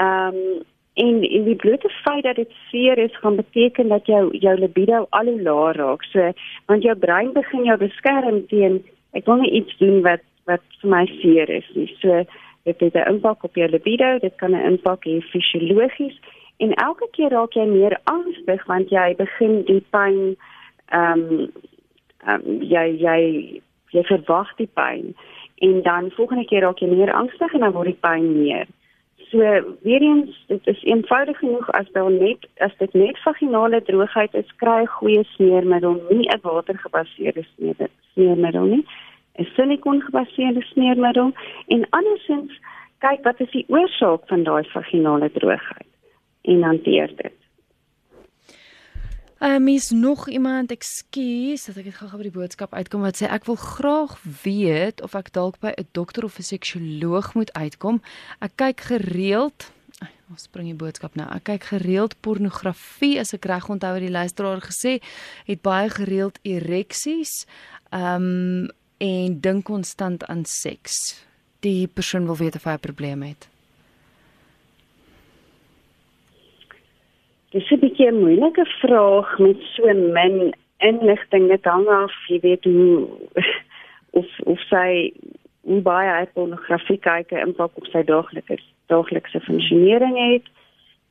Ehm 0.03 0.35
um, 0.35 0.63
en 0.95 1.23
in 1.25 1.45
die 1.45 1.57
blote 1.57 1.89
feit 2.05 2.25
dat 2.25 2.37
dit 2.37 2.51
seer 2.69 2.99
is, 2.99 3.15
gaan 3.21 3.37
beteken 3.37 3.89
dat 3.89 4.07
jou 4.07 4.37
jou 4.37 4.59
libido 4.59 5.07
al 5.09 5.31
hoe 5.31 5.43
laer 5.43 5.77
raak. 5.77 6.03
So 6.11 6.33
want 6.67 6.83
jou 6.83 6.97
brein 6.97 7.33
begin 7.33 7.65
jou 7.65 7.79
beskerm 7.79 8.47
teen 8.47 8.83
ek 9.13 9.27
wil 9.27 9.41
nie 9.45 9.55
iets 9.63 9.79
doen 9.79 10.03
wat 10.03 10.27
wat 10.51 10.67
vir 10.81 10.91
my 10.91 11.07
seer 11.21 11.51
is 11.51 11.71
nie. 11.75 11.89
So 12.03 12.25
dit 12.65 12.81
het 12.81 12.95
'n 12.95 13.09
impak 13.15 13.45
op 13.45 13.55
jou 13.55 13.69
libido, 13.69 14.19
dit 14.19 14.35
kan 14.37 14.51
'n 14.55 14.67
impak 14.75 15.07
hê 15.07 15.21
fisiologies 15.23 16.19
en 16.63 16.75
elke 16.75 17.09
keer 17.17 17.31
raak 17.35 17.57
jy 17.59 17.67
meer 17.67 17.99
angstig 18.11 18.65
want 18.71 18.91
jy 18.95 19.13
begin 19.19 19.63
die 19.71 19.83
pyn 19.95 20.19
ehm 20.99 21.23
um, 21.27 21.51
um, 22.33 22.45
jy 22.75 22.85
jy 23.03 23.19
jy 23.97 24.05
verwag 24.11 24.53
die 24.61 24.71
pyn 24.79 25.11
en 25.67 25.83
dan 25.89 26.11
volgende 26.19 26.47
keer 26.51 26.65
raak 26.67 26.83
jy 26.83 26.91
meer 26.93 27.13
angstig 27.23 27.55
en 27.55 27.67
dan 27.67 27.75
word 27.77 27.93
die 27.93 28.03
pyn 28.07 28.29
meer. 28.39 28.71
So 29.31 29.39
weer 29.87 30.05
eens 30.07 30.39
dit 30.49 30.67
is 30.75 30.83
eenvoudig 30.95 31.39
genoeg 31.43 31.71
as 31.79 31.91
daar 31.97 32.11
net 32.15 32.47
as 32.67 32.75
dit 32.79 32.95
net 32.95 33.21
vaginale 33.27 33.83
droogheid 33.89 34.35
is, 34.43 34.57
kry 34.63 34.83
goeie 34.97 35.23
smeermiddel, 35.35 36.01
nie 36.11 36.29
'n 36.29 36.43
watergebaseerde 36.47 37.47
smeermiddel 38.15 38.67
nie. 38.75 38.85
'n 39.39 39.49
Silikoon 39.55 40.03
gebaseerde 40.03 40.63
smeermiddel 40.73 41.33
en 41.67 41.89
andersins 41.91 42.53
kyk 42.99 43.25
wat 43.25 43.41
is 43.41 43.51
die 43.51 43.65
oorsaak 43.69 44.29
van 44.29 44.45
daai 44.45 44.65
vaginale 44.75 45.31
droogheid 45.33 45.92
en 46.43 46.63
hanteer 46.63 47.13
dit. 47.17 47.39
Ehm 49.43 49.55
um, 49.55 49.69
is 49.69 49.91
nog 49.91 50.29
iemand 50.29 50.71
ekskuus 50.71 51.65
dat 51.65 51.77
ek 51.77 51.85
dit 51.85 51.95
gou-gou 51.99 52.19
by 52.21 52.29
die 52.29 52.39
boodskap 52.39 52.75
uitkom 52.75 53.03
wat 53.03 53.19
sê 53.19 53.27
ek 53.27 53.49
wil 53.51 53.59
graag 53.59 54.15
weet 54.45 55.03
of 55.03 55.17
ek 55.19 55.33
dalk 55.35 55.59
by 55.59 55.75
'n 55.75 55.89
dokter 55.99 56.25
of 56.25 56.39
'n 56.39 56.47
seksuoloog 56.47 57.35
moet 57.35 57.53
uitkom. 57.53 58.03
Ek 58.39 58.53
kyk 58.57 58.81
gereeld 58.81 59.73
Ons 60.33 60.47
spring 60.49 60.71
die 60.71 60.79
boodskap 60.79 61.13
nou. 61.15 61.27
Ek 61.29 61.45
kyk 61.45 61.65
gereeld 61.75 62.15
pornografie 62.25 63.19
as 63.21 63.35
ek 63.37 63.45
reg 63.45 63.69
onthou 63.69 63.91
het 63.93 64.01
die 64.07 64.15
luisteraar 64.15 64.63
gesê 64.65 65.03
het 65.45 65.61
baie 65.61 65.91
gereeld 65.93 66.39
ereksies. 66.43 67.45
Ehm 67.93 68.25
um, 68.31 68.71
en 69.03 69.41
dink 69.41 69.65
konstant 69.67 70.25
aan 70.31 70.45
seks. 70.47 71.25
Die 71.61 71.89
persoon 71.91 72.29
wil 72.31 72.37
weet 72.37 72.55
of 72.55 72.65
hy 72.65 72.79
'n 72.79 72.87
probleem 72.87 73.23
het. 73.23 73.52
Dis 77.53 77.71
'n 77.71 77.81
bietjie 77.81 78.09
'n 78.11 78.21
moeilike 78.21 78.65
vraag 78.81 79.39
met 79.39 79.61
so 79.61 79.85
min 79.95 80.55
inligting. 80.79 81.49
Dit 81.49 81.65
hang 81.65 81.87
af, 81.89 82.15
jy 82.27 82.41
weet 82.41 82.65
hoe 82.65 83.09
of 84.19 84.27
of 84.45 84.61
sy 84.61 85.13
hoe 85.61 85.81
baie 85.81 86.09
hy 86.09 86.25
pornografie 86.33 86.99
kyk 86.99 87.31
en 87.31 87.49
impak 87.49 87.77
op 87.77 87.87
sy 87.93 88.03
daaglikse 88.09 88.57
daaglikse 88.87 89.41
funksionering 89.41 90.17
het. 90.17 90.49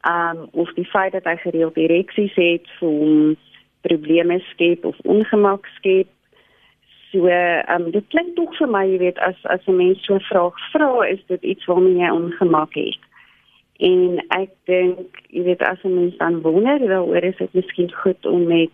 Um 0.09 0.47
of 0.63 0.73
die 0.73 0.85
feit 0.85 1.13
dat 1.13 1.29
hy 1.29 1.35
gereeld 1.43 1.77
ereksies 1.77 2.33
het, 2.33 2.65
vir 2.79 3.37
probleme 3.85 4.39
skep 4.49 4.85
of 4.85 4.97
ongemak 5.05 5.69
skep. 5.77 6.09
So, 7.11 7.29
um 7.75 7.91
dit 7.91 8.07
klink 8.09 8.35
tog 8.35 8.57
vir 8.57 8.67
my, 8.67 8.85
jy 8.89 8.97
weet, 8.97 9.21
as 9.29 9.37
as 9.43 9.61
'n 9.67 9.77
mens 9.77 10.01
so 10.05 10.17
'n 10.17 10.25
vraag 10.31 10.57
vra, 10.73 11.05
is 11.05 11.21
dit 11.27 11.43
iets 11.53 11.65
waarmee 11.65 12.01
jy 12.01 12.09
ongemak 12.09 12.73
het. 12.73 13.10
En 13.81 14.19
ek 14.37 14.51
dink, 14.69 15.23
jy 15.33 15.43
weet 15.43 15.61
as 15.65 15.81
'n 15.83 15.95
mens 15.95 16.17
dan 16.17 16.41
wonder, 16.41 16.79
daaroor 16.79 17.23
is 17.23 17.37
dit 17.37 17.53
miskien 17.53 17.91
goed 17.91 18.25
om 18.25 18.47
met 18.47 18.69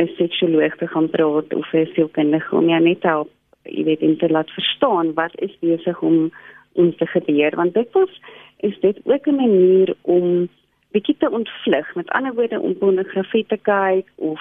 'n 0.00 0.08
seksuoloog 0.16 0.76
te 0.76 0.86
gaan 0.86 1.10
praat 1.10 1.54
of 1.54 1.72
'n 1.72 1.90
sielkundige 1.94 2.56
om 2.56 2.68
jou 2.68 2.80
net 2.80 3.00
te 3.00 3.08
help, 3.08 3.30
jy 3.62 3.84
weet, 3.84 4.02
om 4.02 4.16
te 4.18 4.28
laat 4.28 4.50
verstaan 4.50 5.14
wat 5.14 5.40
is 5.40 5.58
besig 5.60 6.00
om 6.00 6.32
om 6.74 6.96
te 6.96 7.06
gebeur, 7.06 7.56
want 7.56 7.74
dit 7.74 7.92
was 7.92 8.20
is 8.60 8.80
dit 8.80 8.98
ook 9.04 9.26
'n 9.26 9.34
manier 9.34 9.94
om 10.00 10.48
bietjie 10.90 11.16
te 11.18 11.30
ontvlug, 11.30 11.94
met 11.94 12.08
ander 12.08 12.34
woorde 12.34 12.60
om 12.60 12.78
pornografie 12.78 13.44
te 13.46 13.56
kyk 13.56 14.06
of 14.16 14.40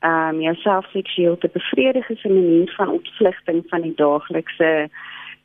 ehm 0.00 0.34
um, 0.34 0.40
jouself 0.40 0.86
seksueel 0.90 1.38
te 1.38 1.50
bevredig 1.52 2.08
is 2.08 2.24
'n 2.24 2.34
manier 2.34 2.72
van 2.76 2.88
ontvlugting 2.88 3.64
van 3.68 3.80
die 3.80 3.94
daaglikse 3.94 4.88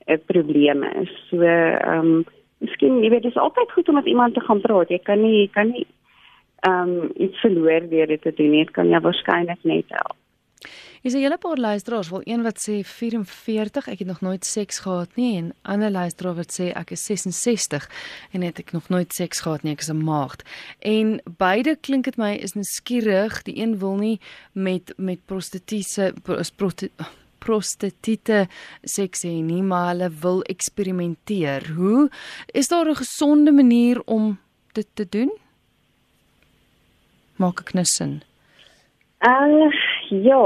uh, 0.06 0.18
probleme. 0.26 0.90
So 1.30 1.42
ehm 1.42 2.00
um, 2.00 2.26
miskien 2.64 3.04
jy 3.04 3.12
weet 3.14 3.28
dis 3.28 3.38
altyd 3.38 3.72
goed 3.76 3.90
om 3.90 4.00
met 4.00 4.10
iemand 4.10 4.34
te 4.34 4.46
gaan 4.48 4.62
praat. 4.64 4.90
Jy 4.90 5.02
kan 5.04 5.22
nie 5.22 5.36
jy 5.44 5.50
kan 5.54 5.72
nie 5.76 5.88
ehm 6.64 6.90
um, 6.90 7.12
iets 7.20 7.40
verloor 7.44 7.88
deur 7.92 8.08
dit 8.08 8.22
te 8.22 8.34
doen 8.34 8.52
nie. 8.52 8.66
Dit 8.66 8.76
kan 8.76 8.90
jou 8.90 9.02
waarskynlik 9.04 9.64
net 9.68 9.90
help. 9.98 10.20
Is 11.04 11.14
'n 11.14 11.18
hele 11.18 11.38
paar 11.38 11.58
luisteraars 11.58 12.10
wil 12.10 12.22
een 12.24 12.44
wat 12.44 12.58
sê 12.68 12.80
44, 12.84 13.88
ek 13.88 14.00
het 14.00 14.08
nog 14.08 14.22
nooit 14.22 14.46
seks 14.46 14.80
gehad 14.80 15.16
nie 15.16 15.38
en 15.38 15.54
ander 15.62 15.92
luisteraar 15.92 16.36
wat 16.36 16.60
sê 16.60 16.72
ek 16.72 16.92
is 16.92 17.04
66 17.06 17.90
en 18.32 18.42
het 18.42 18.60
ek 18.60 18.72
nog 18.72 18.90
nooit 18.90 19.12
seks 19.14 19.42
gehad 19.42 19.64
nie, 19.64 19.74
ek 19.74 19.80
is 19.80 19.92
'n 19.92 20.04
maagd. 20.04 20.44
En 20.80 21.22
beide 21.38 21.76
klink 21.82 22.04
dit 22.04 22.18
my 22.18 22.34
is 22.34 22.54
nuuskierig. 22.54 23.42
Die 23.42 23.58
een 23.58 23.80
wil 23.80 23.96
nie 23.96 24.20
met 24.54 24.94
met 24.98 25.26
prostitusie 25.26 26.14
prostitusie 26.24 26.92
prostatiete 27.44 28.48
seks 28.84 29.26
hê 29.28 29.36
nie, 29.44 29.62
maar 29.62 29.92
hulle 29.92 30.10
wil 30.24 30.42
eksperimenteer. 30.52 31.68
Hoe 31.76 32.10
is 32.54 32.68
daar 32.68 32.90
'n 32.90 33.02
gesonde 33.04 33.52
manier 33.52 34.02
om 34.06 34.38
dit 34.74 34.88
te 34.94 35.06
doen? 35.10 35.32
Maak 37.36 37.60
ek 37.60 37.74
nou 37.74 37.86
sin? 37.86 38.22
Uh, 39.24 39.72
ja, 40.10 40.46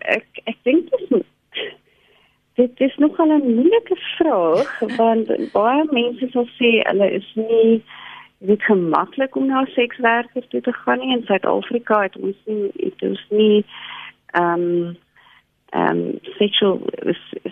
ek 0.00 0.26
ek 0.44 0.56
dink 0.66 0.90
dit 0.90 1.10
is 1.10 1.26
dit 2.58 2.80
is 2.80 2.96
nog 2.96 3.18
'n 3.18 3.54
moeilike 3.54 3.96
vraag 4.18 4.78
want 5.00 5.52
baie 5.52 5.84
mense 5.90 6.26
sal 6.30 6.46
sê 6.58 6.70
hulle 6.88 7.10
is 7.10 7.28
nie 7.34 7.82
dit 8.38 8.62
gemaklik 8.62 9.36
om 9.36 9.46
na 9.46 9.64
sekswerkers 9.74 10.48
toe 10.48 10.60
te 10.60 10.72
gaan 10.72 10.98
nie 10.98 11.16
in 11.16 11.24
Suid-Afrika 11.26 12.02
het 12.02 12.16
ons 12.16 12.36
nie 12.44 12.70
het 12.76 13.02
ons 13.02 13.22
nie 13.30 13.64
ehm 14.40 14.66
um, 14.66 14.96
ehm 15.70 15.98
um, 15.98 16.18
seksueel 16.38 16.80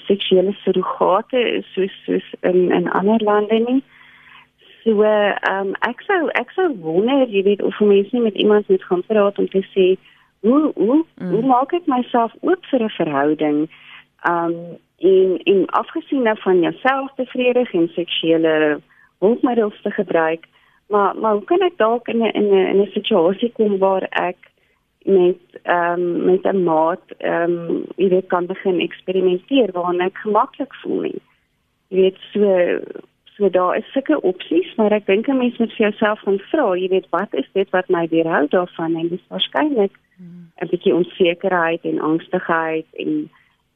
seksuele 0.06 0.52
surrogate 0.62 1.62
soos 1.74 1.92
soos 2.04 2.32
in 2.40 2.72
in 2.72 2.90
ander 2.90 3.22
lande 3.22 3.58
nie. 3.58 3.82
So 4.84 5.02
ehm 5.02 5.66
um, 5.66 5.74
ek 5.80 6.00
sou 6.06 6.28
ek 6.28 6.50
sou 6.56 6.68
wonder 6.80 7.28
jy 7.28 7.42
weet 7.42 7.62
of 7.62 7.80
mense 7.80 8.14
nie 8.16 8.22
met 8.22 8.34
iemand 8.34 8.68
moet 8.68 8.84
gaan 8.84 9.04
praat 9.06 9.38
om 9.38 9.48
te 9.48 9.62
sê 9.74 9.86
hoe 10.40 10.72
hoe 10.74 11.04
mm. 11.16 11.30
hoe 11.30 11.44
maak 11.46 11.72
ek 11.72 11.86
myself 11.86 12.32
oop 12.40 12.64
vir 12.70 12.82
'n 12.82 12.96
verhouding? 12.98 13.68
Ehm 14.24 14.44
um, 14.44 14.76
in 14.96 15.40
in 15.44 15.66
afgesien 15.66 16.22
nou 16.22 16.36
van 16.40 16.60
jouself 16.60 17.14
tevredig 17.14 17.72
en 17.72 17.88
seksuele 17.88 18.80
hulpmiddels 19.18 19.82
te 19.82 19.90
gebruik. 19.90 20.46
Maar 20.88 21.16
maar 21.16 21.32
hoe 21.32 21.44
kan 21.44 21.60
ek 21.60 21.76
dalk 21.76 22.08
in 22.08 22.22
'n 22.22 22.32
in 22.32 22.48
'n 22.54 22.80
'n 22.80 22.90
situasie 22.92 23.52
kom 23.52 23.78
waar 23.78 24.06
ek 24.10 24.36
met 25.06 25.60
ehm 25.62 26.00
um, 26.00 26.24
met 26.24 26.44
'n 26.44 26.62
maat 26.62 27.06
ehm 27.18 27.50
um, 27.50 27.84
jy 27.96 28.08
weet 28.08 28.26
kan 28.26 28.46
begin 28.46 28.80
eksperimenteer 28.80 29.72
waar 29.72 29.94
ek 29.94 30.18
gemaklik 30.18 30.74
voel 30.74 31.00
nie. 31.00 31.20
Jy 31.88 32.00
weet 32.00 32.18
so 32.32 32.80
so 33.36 33.50
daar 33.50 33.76
is 33.76 33.92
sulke 33.92 34.20
opsies, 34.20 34.74
maar 34.74 34.92
ek 34.92 35.06
dink 35.06 35.28
'n 35.28 35.36
mens 35.36 35.56
moet 35.58 35.72
vir 35.72 35.88
jouself 35.88 36.20
gaan 36.20 36.38
vra, 36.38 36.76
jy 36.76 36.88
weet 36.88 37.08
wat 37.10 37.34
is 37.34 37.48
dit 37.52 37.70
wat 37.70 37.88
my 37.88 38.08
weerhou 38.08 38.46
daarvan 38.48 38.96
en 38.96 39.08
dis 39.08 39.26
waarskynlik 39.28 39.92
hmm. 40.16 40.50
'n 40.60 40.68
bietjie 40.68 40.94
onsekerheid 40.94 41.84
en 41.84 42.00
angstigheid 42.00 42.86
en 42.92 43.30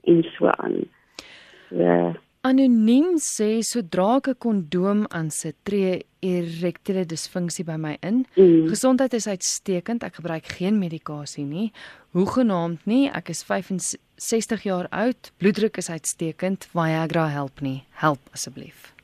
en 0.05 0.23
so 0.23 0.47
aan. 0.47 0.77
So, 1.69 2.15
Anoniem 2.41 3.19
sê 3.21 3.61
sodra 3.61 4.17
ek 4.17 4.29
'n 4.33 4.41
kondoom 4.45 5.01
aansit, 5.13 5.57
tree 5.63 6.07
erektiele 6.25 7.05
disfunksie 7.05 7.67
by 7.69 7.77
my 7.77 7.99
in. 8.01 8.25
Mm. 8.35 8.69
Gesondheid 8.73 9.13
is 9.13 9.27
uitstekend. 9.27 10.03
Ek 10.03 10.15
gebruik 10.17 10.47
geen 10.57 10.79
medikasie 10.79 11.45
nie. 11.45 11.71
Hoegenaamd 12.17 12.87
nie. 12.87 13.11
Ek 13.13 13.29
is 13.29 13.43
65 13.45 14.65
jaar 14.65 14.89
oud. 14.89 15.33
Bloeddruk 15.37 15.77
is 15.77 15.91
uitstekend. 15.91 16.65
Viagra 16.73 17.29
help 17.29 17.61
nie. 17.61 17.85
Help 18.01 18.21
asseblief. 18.33 18.95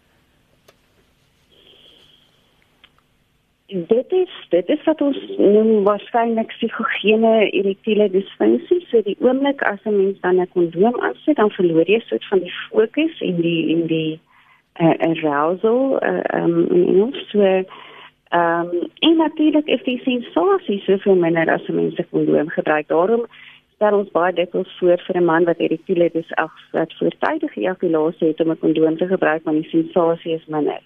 Dit 3.67 4.13
is 4.13 4.47
dit 4.49 4.69
is 4.69 4.85
wat 4.85 5.01
ons 5.01 5.19
noem 5.39 5.83
waarskynlik 5.85 6.47
psigogene 6.47 7.51
erektiele 7.51 8.11
disfunksie. 8.11 8.81
So 8.91 9.03
die 9.03 9.17
oomblik 9.21 9.63
as 9.63 9.83
'n 9.85 9.97
mens 9.97 10.21
dan 10.21 10.41
'n 10.41 10.49
kondoom 10.49 11.01
aansit, 11.01 11.37
dan 11.37 11.51
verloor 11.51 11.87
jy 11.87 12.01
soort 12.01 12.27
van 12.29 12.39
die 12.39 12.53
fokus 12.71 13.21
en 13.21 13.41
die 13.41 13.75
en 13.75 13.87
die 13.87 14.21
uh, 14.81 14.95
arousal 14.99 15.99
uh, 16.03 16.43
um 16.43 16.67
in 16.71 17.03
ons 17.03 17.29
so 17.31 17.41
ehm 17.41 17.65
um, 18.31 18.89
en 18.99 19.17
natuurlik 19.17 19.67
is 19.67 19.83
die 19.83 20.01
sensasie 20.03 20.81
soveel 20.81 21.15
minder 21.15 21.51
as 21.51 21.69
'n 21.69 21.75
mens 21.75 21.99
'n 21.99 22.09
kondoom 22.11 22.49
gebruik. 22.49 22.89
Daarom 22.89 23.27
stel 23.75 23.99
ons 23.99 24.11
baie 24.11 24.33
dikwels 24.33 24.79
voor 24.79 24.99
vir 25.07 25.17
'n 25.17 25.25
man 25.25 25.45
wat 25.45 25.59
erektiele 25.59 26.11
dis 26.13 26.35
ag 26.35 26.53
wat 26.73 26.95
voortydige 26.99 27.61
ejakulasie 27.61 28.29
het 28.29 28.41
om 28.41 28.51
'n 28.51 28.59
kondoom 28.59 28.97
te 28.97 29.07
gebruik, 29.07 29.45
want 29.45 29.63
die 29.63 29.71
sensasie 29.71 30.33
is 30.35 30.47
minder. 30.47 30.81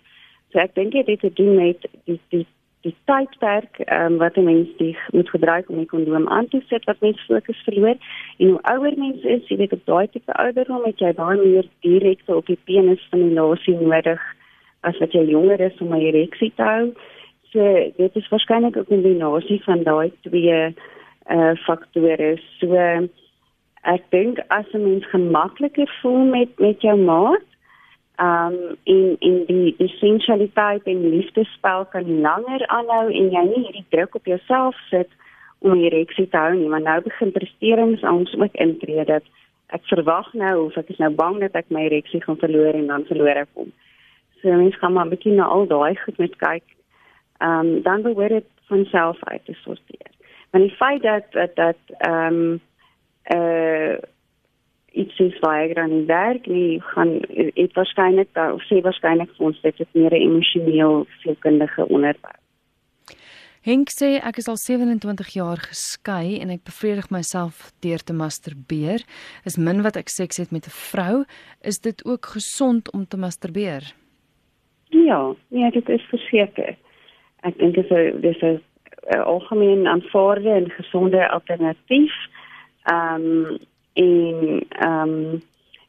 So 0.51 0.59
ek 0.59 0.75
dink 0.75 0.93
dit 0.93 1.07
het 1.07 1.21
te 1.21 1.33
doen 1.33 1.55
met 1.55 1.89
die 2.05 2.21
die 2.29 2.47
die 2.85 2.95
tydperk 3.05 3.83
um, 3.93 4.17
wat 4.17 4.37
'n 4.37 4.45
mens 4.45 4.69
die 4.77 4.97
moet 5.13 5.31
gebruik 5.31 5.69
om 5.69 5.79
'n 5.79 5.87
kondoom 5.87 6.29
aan 6.29 6.49
te 6.49 6.61
sit 6.69 6.85
wat 6.85 7.01
mens 7.01 7.21
fokus 7.21 7.63
verloor 7.65 7.97
en 8.39 8.49
hoe 8.49 8.63
ouer 8.63 8.93
mens 8.97 9.23
is, 9.23 9.49
jy 9.49 9.57
weet 9.57 9.73
op 9.73 9.85
daai 9.85 10.09
tipe 10.09 10.33
ouderdom 10.33 10.85
het 10.85 10.99
jy 10.99 11.13
baie 11.13 11.39
meer 11.45 11.67
direkte 11.81 12.37
op 12.37 12.47
die 12.47 12.59
penis 12.65 13.01
stimulasie 13.07 13.77
nodig 13.77 14.21
as 14.81 14.99
wat 14.99 15.13
jy 15.13 15.25
jonger 15.29 15.61
is 15.61 15.81
om 15.81 15.95
'n 15.95 16.01
ereksie 16.01 16.53
te 16.57 16.63
hou. 16.63 16.93
So 17.53 17.61
dit 17.97 18.17
is 18.17 18.29
waarskynlik 18.29 18.77
'n 18.77 18.85
kombinasie 18.85 19.63
van 19.65 19.83
daai 19.83 20.13
twee 20.21 20.75
uh 21.31 21.55
faktore. 21.67 22.39
So 22.59 22.75
ek 23.83 24.03
dink 24.11 24.39
as 24.49 24.67
'n 24.73 24.83
mens 24.83 25.07
gemakliker 25.11 25.99
voel 26.01 26.25
met 26.25 26.59
met 26.59 26.81
jou 26.81 26.97
maat 26.97 27.50
um 28.21 28.77
in 28.85 29.17
in 29.19 29.45
die 29.47 29.75
essentialiteit 29.79 30.85
en 30.85 31.09
liefdespel 31.11 31.87
kan 31.93 32.21
langer 32.21 32.67
aanhou 32.67 33.07
en 33.09 33.31
jy 33.37 33.45
nie 33.49 33.65
hierdie 33.65 33.87
druk 33.89 34.15
op 34.15 34.27
jouself 34.27 34.77
sit 34.91 35.09
om 35.59 35.73
hier 35.73 35.93
eksie 35.93 36.29
te 36.29 36.37
hou 36.37 36.55
nie 36.55 36.69
maar 36.69 36.85
nou 36.85 37.01
begin 37.03 37.33
presteringsangs 37.33 38.35
ook 38.37 38.55
intree 38.67 39.05
dat 39.05 39.25
ek 39.77 39.87
verwag 39.91 40.33
nou 40.35 40.67
of 40.67 40.77
ek 40.81 40.91
is 40.95 41.01
nou 41.03 41.11
bang 41.15 41.39
dat 41.43 41.57
ek 41.59 41.71
my 41.75 41.87
ereksie 41.87 42.23
gaan 42.25 42.39
verloor 42.41 42.75
en 42.75 42.91
dan 42.91 43.07
verloor 43.09 43.43
ek 43.45 43.51
hom. 43.59 43.71
So 44.41 44.53
mens 44.53 44.79
gaan 44.81 44.95
maar 44.97 45.07
'n 45.07 45.15
bietjie 45.15 45.35
na 45.37 45.47
al 45.47 45.67
daai 45.67 45.95
goed 46.05 46.19
met 46.19 46.37
kyk. 46.37 46.67
Um 47.41 47.83
dan 47.83 48.03
behoort 48.03 48.37
dit 48.39 48.49
van 48.69 48.85
self 48.85 49.19
uit 49.25 49.45
te 49.45 49.55
sorteer. 49.63 50.11
Want 50.51 50.65
die 50.65 50.77
feit 50.77 51.03
dat 51.03 51.33
dat 51.33 51.57
dat 51.57 51.81
um 52.09 52.61
uh 53.35 53.97
iets 54.93 55.17
soos 55.17 55.39
Viagra 55.43 55.87
nie 55.87 56.05
werk 56.07 56.47
nie, 56.47 56.81
gaan 56.93 57.19
dit 57.55 57.73
waarskynlik 57.79 58.29
daar 58.35 58.55
of 58.55 58.63
sê 58.69 58.81
waarskynlik 58.83 59.31
vir 59.37 59.47
ons 59.47 59.61
dit 59.63 59.81
is 59.81 59.93
meer 59.93 60.15
'n 60.15 60.23
emosioneel 60.29 61.07
sielkundige 61.23 61.89
onderwerp. 61.89 62.39
Henk 63.61 63.91
sê 63.93 64.17
ek 64.25 64.39
is 64.41 64.49
al 64.49 64.57
27 64.57 65.35
jaar 65.37 65.61
geskei 65.61 66.41
en 66.41 66.49
ek 66.51 66.65
bevredig 66.65 67.11
myself 67.11 67.73
deur 67.85 68.01
te 68.01 68.15
masturbeer. 68.17 69.05
Is 69.45 69.59
min 69.59 69.83
wat 69.83 69.97
ek 70.01 70.09
seks 70.09 70.39
het 70.41 70.51
met 70.51 70.65
'n 70.67 70.73
vrou, 70.73 71.25
is 71.61 71.79
dit 71.79 72.05
ook 72.07 72.25
gesond 72.27 72.93
om 72.93 73.05
te 73.07 73.17
masturbeer? 73.17 73.93
Ja, 74.89 75.35
nee, 75.49 75.71
dit 75.71 75.89
is 75.89 76.03
verseker. 76.09 76.77
Ek 77.43 77.59
dink 77.59 77.75
dit 77.75 77.91
is 77.91 78.21
dis 78.21 78.43
'n 78.43 78.63
algemeen 79.19 79.87
aanvaarde 79.87 80.51
en 80.51 80.71
gesonde 80.71 81.29
alternatief. 81.29 82.15
Ehm 82.85 83.25
um, 83.25 83.59
en 83.93 84.61
ehm 84.69 85.09
um, 85.09 85.43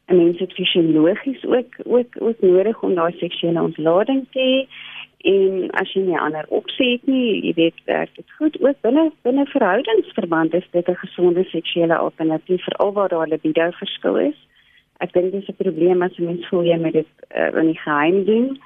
en 0.04 0.16
mens 0.16 0.38
het 0.38 0.52
fisiologies 0.52 1.44
ook 1.44 1.74
ook 1.84 2.16
ook 2.18 2.40
nodig 2.40 2.82
om 2.82 2.94
daai 2.94 3.12
seksuele 3.16 3.62
ontlading 3.62 4.26
te 4.30 4.40
hê 4.40 4.66
en 5.22 5.70
as 5.70 5.92
jy 5.94 6.02
nie 6.02 6.18
ander 6.18 6.46
opsie 6.48 6.88
het 6.96 7.06
nie, 7.06 7.38
jy 7.46 7.52
weet 7.54 7.84
werk 7.86 8.10
dit 8.18 8.34
goed 8.38 8.56
ook 8.60 8.80
binne 8.86 9.04
binne 9.22 9.44
verhoudingsverband 9.46 10.54
is 10.54 10.66
dit 10.70 10.88
'n 10.88 11.02
gesonde 11.04 11.44
seksuele 11.44 11.96
alternatief 11.96 12.64
veral 12.64 12.92
waar 12.92 13.08
daar 13.08 13.28
libido 13.28 13.70
verskil 13.70 14.16
is. 14.16 14.38
Ek 14.98 15.12
dink 15.12 15.32
dis 15.32 15.48
'n 15.48 15.62
probleem 15.62 16.02
as 16.02 16.18
'n 16.18 16.24
mens 16.24 16.48
voel 16.48 16.64
jy 16.64 16.78
met 16.78 16.92
dit 16.92 17.10
uh, 17.36 17.54
in 17.60 17.66
die 17.66 17.78
geheim 17.78 18.24
doen. 18.24 18.60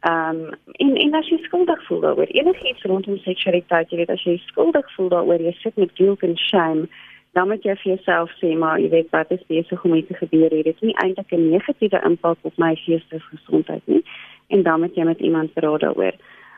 Ehm 0.00 0.40
um, 0.40 0.50
en 0.72 0.96
en 0.96 1.14
as 1.14 1.28
jy 1.28 1.38
skuldig 1.38 1.86
voel 1.86 2.00
daaroor 2.00 2.30
enigiets 2.30 2.82
rondom 2.82 3.18
seksualiteit, 3.18 3.90
jy 3.90 3.96
weet 3.96 4.10
as 4.10 4.22
jy 4.22 4.36
skuldig 4.46 4.94
voel 4.94 5.08
daaroor, 5.08 5.40
jy 5.40 5.52
sit 5.52 5.76
met 5.76 5.90
guilt 5.94 6.22
and 6.22 6.38
shame 6.38 6.88
dan 7.32 7.48
moet 7.48 7.64
jy 7.64 7.74
vir 7.80 7.94
jouself 7.94 8.32
sê 8.40 8.52
maar 8.58 8.80
jy 8.80 8.90
weet 8.92 9.10
wat 9.10 9.30
is 9.30 9.46
besig 9.48 9.84
om 9.84 9.94
te 10.06 10.14
gebeur? 10.14 10.50
Hier 10.52 10.64
dit 10.68 10.74
is 10.74 10.80
nie 10.80 10.96
eintlik 11.04 11.32
'n 11.32 11.50
negatiewe 11.50 12.00
impak 12.04 12.38
op 12.42 12.56
my 12.56 12.74
geestelike 12.74 13.24
gesondheid 13.36 13.82
nie. 13.86 14.04
En 14.48 14.62
dan 14.62 14.80
moet 14.80 14.94
jy 14.94 15.04
met 15.04 15.20
iemand 15.20 15.52
praat 15.52 15.80
daaroor. 15.80 16.14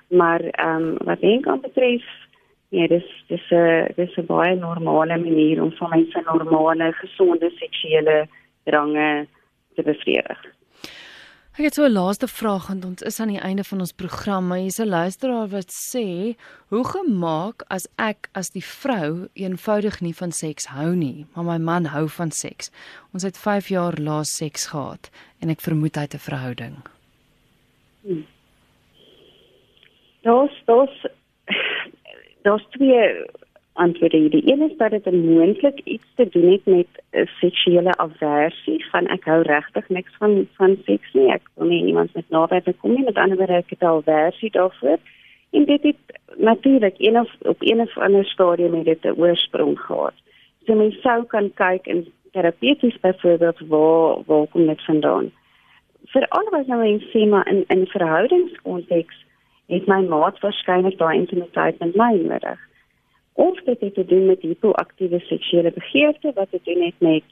Maar 0.09 0.41
ehm 0.41 0.83
um, 0.83 0.97
wat 1.05 1.21
dink 1.21 1.47
aan 1.47 1.61
betref 1.61 2.05
ja 2.69 2.87
dis 2.87 3.09
dis 3.27 3.51
'n 3.51 3.93
dis 3.97 4.17
'n 4.17 4.27
baie 4.27 4.57
normale 4.57 5.19
manier 5.19 5.63
om 5.63 5.73
van 5.73 5.91
mense 5.91 6.23
normale 6.25 6.93
gesonde 6.93 7.51
seksuele 7.51 8.27
drange 8.65 9.27
te 9.75 9.83
bevredig 9.83 10.55
Ek 11.55 11.69
het 11.69 11.75
so 11.75 11.85
'n 11.87 11.93
laaste 11.95 12.27
vraag 12.27 12.69
en 12.69 12.85
ons 12.85 13.03
is 13.03 13.21
aan 13.21 13.31
die 13.31 13.39
einde 13.39 13.65
van 13.65 13.79
ons 13.79 13.93
program. 13.93 14.47
Maar 14.47 14.59
hier's 14.59 14.81
'n 14.81 14.89
luisteraar 14.89 15.49
wat 15.49 15.71
sê, 15.71 16.35
"Hoe 16.69 16.85
gemaak 16.85 17.63
as 17.69 17.87
ek 17.97 18.29
as 18.33 18.51
die 18.51 18.65
vrou 18.65 19.29
eenvoudig 19.35 20.01
nie 20.01 20.15
van 20.15 20.33
seks 20.33 20.67
hou 20.67 20.97
nie, 20.97 21.27
maar 21.35 21.45
my 21.45 21.59
man 21.59 21.85
hou 21.85 22.09
van 22.09 22.31
seks. 22.31 22.71
Ons 23.13 23.23
het 23.23 23.39
5 23.39 23.69
jaar 23.69 23.95
laas 24.01 24.37
seks 24.37 24.67
gehad 24.67 25.11
en 25.41 25.49
ek 25.49 25.61
vermoed 25.61 25.95
hy 25.95 26.01
het 26.01 26.15
'n 26.15 26.19
verhouding." 26.19 26.77
Hmm. 28.03 28.27
Daar's 30.23 30.63
daar's 30.65 31.07
daar's 32.43 32.67
twee 32.71 33.27
antwoorde 33.75 34.17
hier. 34.17 34.31
Die 34.31 34.53
een 34.53 34.63
is 34.71 34.77
dat 34.77 34.91
dit 34.91 35.13
moontlik 35.13 35.81
iets 35.85 36.07
te 36.15 36.29
doen 36.31 36.53
het 36.53 36.65
met 36.65 36.87
'n 37.11 37.29
seksuele 37.41 37.97
aversie 37.97 38.85
van 38.91 39.07
ek 39.07 39.25
hou 39.25 39.43
regtig 39.43 39.89
niks 39.89 40.15
van 40.19 40.49
van 40.53 40.77
seks 40.85 41.13
nie. 41.13 41.33
Ek 41.33 41.43
wil 41.55 41.69
nie 41.69 41.85
iemand 41.85 42.15
met 42.15 42.29
naweek 42.29 42.73
kom 42.79 42.95
nie 42.95 43.05
met 43.05 43.17
ander 43.17 43.37
woorde 43.37 43.53
ek 43.53 43.71
het 43.71 43.83
aversie 43.83 44.51
daarvoor. 44.51 44.99
En 45.51 45.65
dit 45.65 45.83
het 45.83 46.19
natuurlik 46.37 46.95
een 46.99 47.21
of 47.21 47.31
op 47.41 47.57
een 47.59 47.81
of 47.81 47.99
ander 47.99 48.25
stadium 48.25 48.71
met 48.71 48.85
dit 48.85 49.05
'n 49.05 49.21
oorsprong 49.21 49.81
gehad. 49.81 50.15
So 50.67 50.75
mens 50.75 51.01
sou 51.01 51.25
kan 51.25 51.53
kyk 51.55 51.87
in 51.87 52.13
terapeuties 52.33 53.01
byvoorbeeld 53.01 53.59
waar 53.69 54.23
waar 54.27 54.47
kom 54.47 54.67
dit 54.67 54.85
vandaan. 54.85 55.33
Vir 56.05 56.29
alhoewel 56.29 56.65
nou 56.67 56.81
mens 56.83 57.05
sê 57.05 57.29
maar 57.29 57.49
in 57.49 57.65
in 57.67 57.87
verhoudingskonteks 57.87 59.25
het 59.67 59.87
my 59.87 60.01
maat 60.01 60.41
waarskynlik 60.41 60.99
daai 60.99 61.19
intimiteit 61.19 61.79
met 61.79 61.95
my 61.95 62.13
nodig 62.15 62.59
of 63.35 63.61
dit 63.65 63.81
het 63.81 63.95
te 63.95 64.05
doen 64.05 64.27
met 64.27 64.41
hipoaktiewe 64.41 65.21
seksuele 65.21 65.73
begeerte 65.73 66.33
wat 66.35 66.51
dit 66.51 66.65
doen 66.65 66.83
het 66.83 66.99
met 66.99 67.23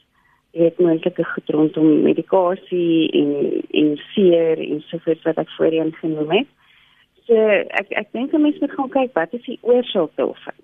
weet 0.51 0.79
moontlike 0.79 1.23
goed 1.23 1.49
rondom 1.49 2.01
medikasie 2.01 3.11
en 3.11 3.31
en 3.71 3.95
seer 4.13 4.59
en 4.59 4.83
sovoorts 4.89 5.23
wat 5.23 5.39
ek 5.41 5.49
voorheen 5.57 5.93
genoem 6.01 6.31
het. 6.31 6.49
So 7.25 7.35
ek 7.79 7.89
ek 8.01 8.11
dink 8.11 8.33
'n 8.33 8.41
mens 8.41 8.59
moet 8.59 8.75
gaan 8.75 8.89
kyk 8.89 9.13
wat 9.13 9.33
is 9.33 9.45
die 9.45 9.59
oorsaak 9.61 10.11
daarvan. 10.15 10.59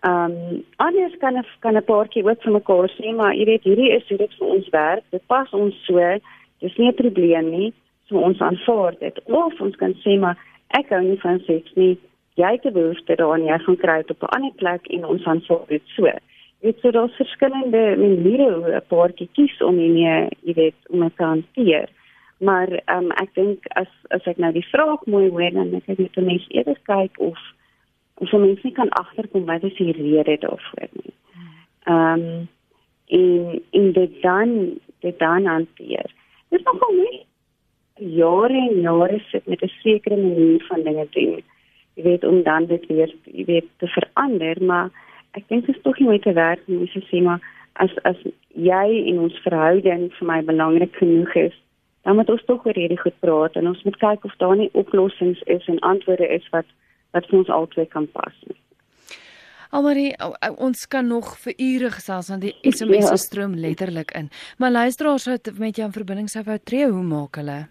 Ehm 0.00 0.32
um, 0.32 0.64
anders 0.76 1.16
kan 1.18 1.36
ek 1.36 1.48
kan 1.60 1.76
'n 1.76 1.84
paartjie 1.84 2.24
ook 2.24 2.42
vir 2.42 2.52
mekaar 2.52 2.90
sê 2.98 3.14
maar 3.14 3.34
jy 3.34 3.44
weet 3.44 3.64
hierdie 3.64 3.92
is 3.96 4.08
hoe 4.08 4.18
dit 4.18 4.34
vir 4.38 4.48
ons 4.48 4.68
werk. 4.68 5.04
Dit 5.10 5.26
pas 5.26 5.50
ons 5.52 5.84
so. 5.86 6.18
Dis 6.60 6.76
nie 6.76 6.88
'n 6.88 6.94
probleem 6.94 7.50
nie. 7.50 7.72
So 8.08 8.18
ons 8.18 8.40
aanvaar 8.40 8.94
dit. 8.98 9.20
Of 9.24 9.60
ons 9.60 9.76
kan 9.76 9.94
sê 10.04 10.18
maar 10.18 10.36
ek 10.68 10.88
hou 10.88 11.02
nie 11.02 11.20
van 11.20 11.40
seks 11.40 11.74
nie 11.74 11.98
jy 12.36 12.52
het 12.52 12.64
'n 12.64 12.72
behoefte 12.72 13.14
daaraan 13.16 13.44
jy 13.44 13.58
gaan 13.58 13.76
kry 13.76 13.96
dit 13.96 14.10
op 14.10 14.22
'n 14.22 14.34
ander 14.36 14.54
plek 14.56 14.86
en 14.86 15.04
ons 15.04 15.22
sou 15.22 15.60
dit 15.68 15.82
so. 15.84 16.10
Dit 16.60 16.78
so 16.80 16.90
daar's 16.90 17.16
verskillende 17.16 17.96
maniere 17.96 18.52
hoe 18.52 18.74
'n 18.74 18.86
paartjie 18.88 19.28
kies 19.32 19.62
om 19.62 19.76
nie, 19.76 20.28
jy 20.42 20.54
weet, 20.54 20.80
om 20.88 21.00
dit 21.00 21.16
te 21.16 21.24
hanteer. 21.24 21.88
Maar 22.38 22.68
ehm 22.68 23.04
um, 23.04 23.10
ek 23.10 23.34
dink 23.34 23.66
as 23.66 23.88
as 24.08 24.24
ek 24.24 24.36
nou 24.36 24.52
die 24.52 24.68
vraag 24.72 25.06
mooi 25.06 25.28
hoor 25.28 25.50
dan 25.50 25.70
dink 25.70 25.88
ek 25.88 25.98
net 25.98 26.16
mense 26.16 26.48
eerder 26.52 26.78
kyk 26.84 27.18
of 27.18 27.38
of 28.14 28.32
mense 28.32 28.60
nie 28.62 28.72
kan 28.72 28.88
agterkom 28.88 29.44
wat 29.44 29.62
is 29.62 29.76
die 29.76 29.92
rede 29.92 30.36
daarvoor 30.40 30.88
nie. 30.92 31.14
Ehm 31.84 32.20
um, 32.20 32.48
en 33.06 33.62
in 33.70 33.92
dit 33.92 34.22
dan 34.22 34.78
dit 35.00 35.18
dan 35.18 35.46
hanteer. 35.46 36.12
Dit 36.48 36.58
is 36.60 36.64
nogal 36.64 36.92
nie 36.92 37.24
jare 37.96 38.68
en 38.68 38.80
jare 38.80 39.20
sit 39.30 39.46
met 39.46 39.62
'n 39.62 39.72
sekere 39.82 40.16
manier 40.16 40.64
van 40.68 40.82
dinge 40.82 41.06
doen. 41.10 41.42
Jy 41.96 42.04
weet 42.04 42.24
om 42.28 42.42
dan 42.44 42.66
dit 42.68 42.82
weer 42.92 43.12
jy 43.24 43.44
weet 43.48 43.68
te 43.80 43.88
verander, 43.88 44.60
maar 44.60 44.90
ek 45.36 45.46
dink 45.48 45.66
dit 45.66 45.76
is 45.76 45.82
tog 45.84 45.98
nie 46.00 46.10
moeite 46.10 46.32
werd 46.36 46.60
nie, 46.68 46.82
mens 46.84 47.08
sê 47.10 47.22
maar 47.24 47.40
as 47.82 47.92
as 48.08 48.18
jy 48.56 48.86
en 49.12 49.22
ons 49.26 49.38
verhouding 49.44 50.08
vir 50.18 50.28
my 50.28 50.40
belangrik 50.44 50.96
genoeg 51.00 51.34
is, 51.46 51.56
dan 52.04 52.16
moet 52.16 52.30
ons 52.32 52.44
tog 52.48 52.64
oor 52.66 52.78
hierdie 52.78 53.00
goed 53.00 53.16
praat 53.24 53.56
en 53.58 53.68
ons 53.72 53.82
moet 53.88 53.98
kyk 54.00 54.24
of 54.28 54.36
daar 54.40 54.56
nie 54.56 54.70
oplossings 54.78 55.42
is 55.52 55.66
en 55.72 55.82
antwoorde 55.88 56.28
is 56.38 56.46
wat 56.54 56.68
wat 57.16 57.28
vir 57.30 57.38
ons 57.40 57.52
albei 57.52 57.86
kan 57.88 58.06
pas 58.12 58.40
nie. 58.46 58.58
Almarie, 59.74 60.12
ons 60.62 60.84
kan 60.86 61.08
nog 61.10 61.32
vir 61.42 61.56
ure 61.58 61.90
gesels 61.96 62.28
want 62.32 62.44
die 62.46 62.54
SMS 62.62 63.10
ja. 63.10 63.16
stroom 63.20 63.56
letterlik 63.58 64.12
in. 64.18 64.28
Maar 64.62 64.76
luisteraars 64.82 65.26
wat 65.32 65.50
met 65.58 65.80
jou 65.80 65.88
in 65.88 65.96
verbinding 65.96 66.30
sou 66.30 66.44
wou 66.46 66.58
tree, 66.62 66.86
hoe 66.86 67.02
maak 67.04 67.40
hulle? 67.40 67.64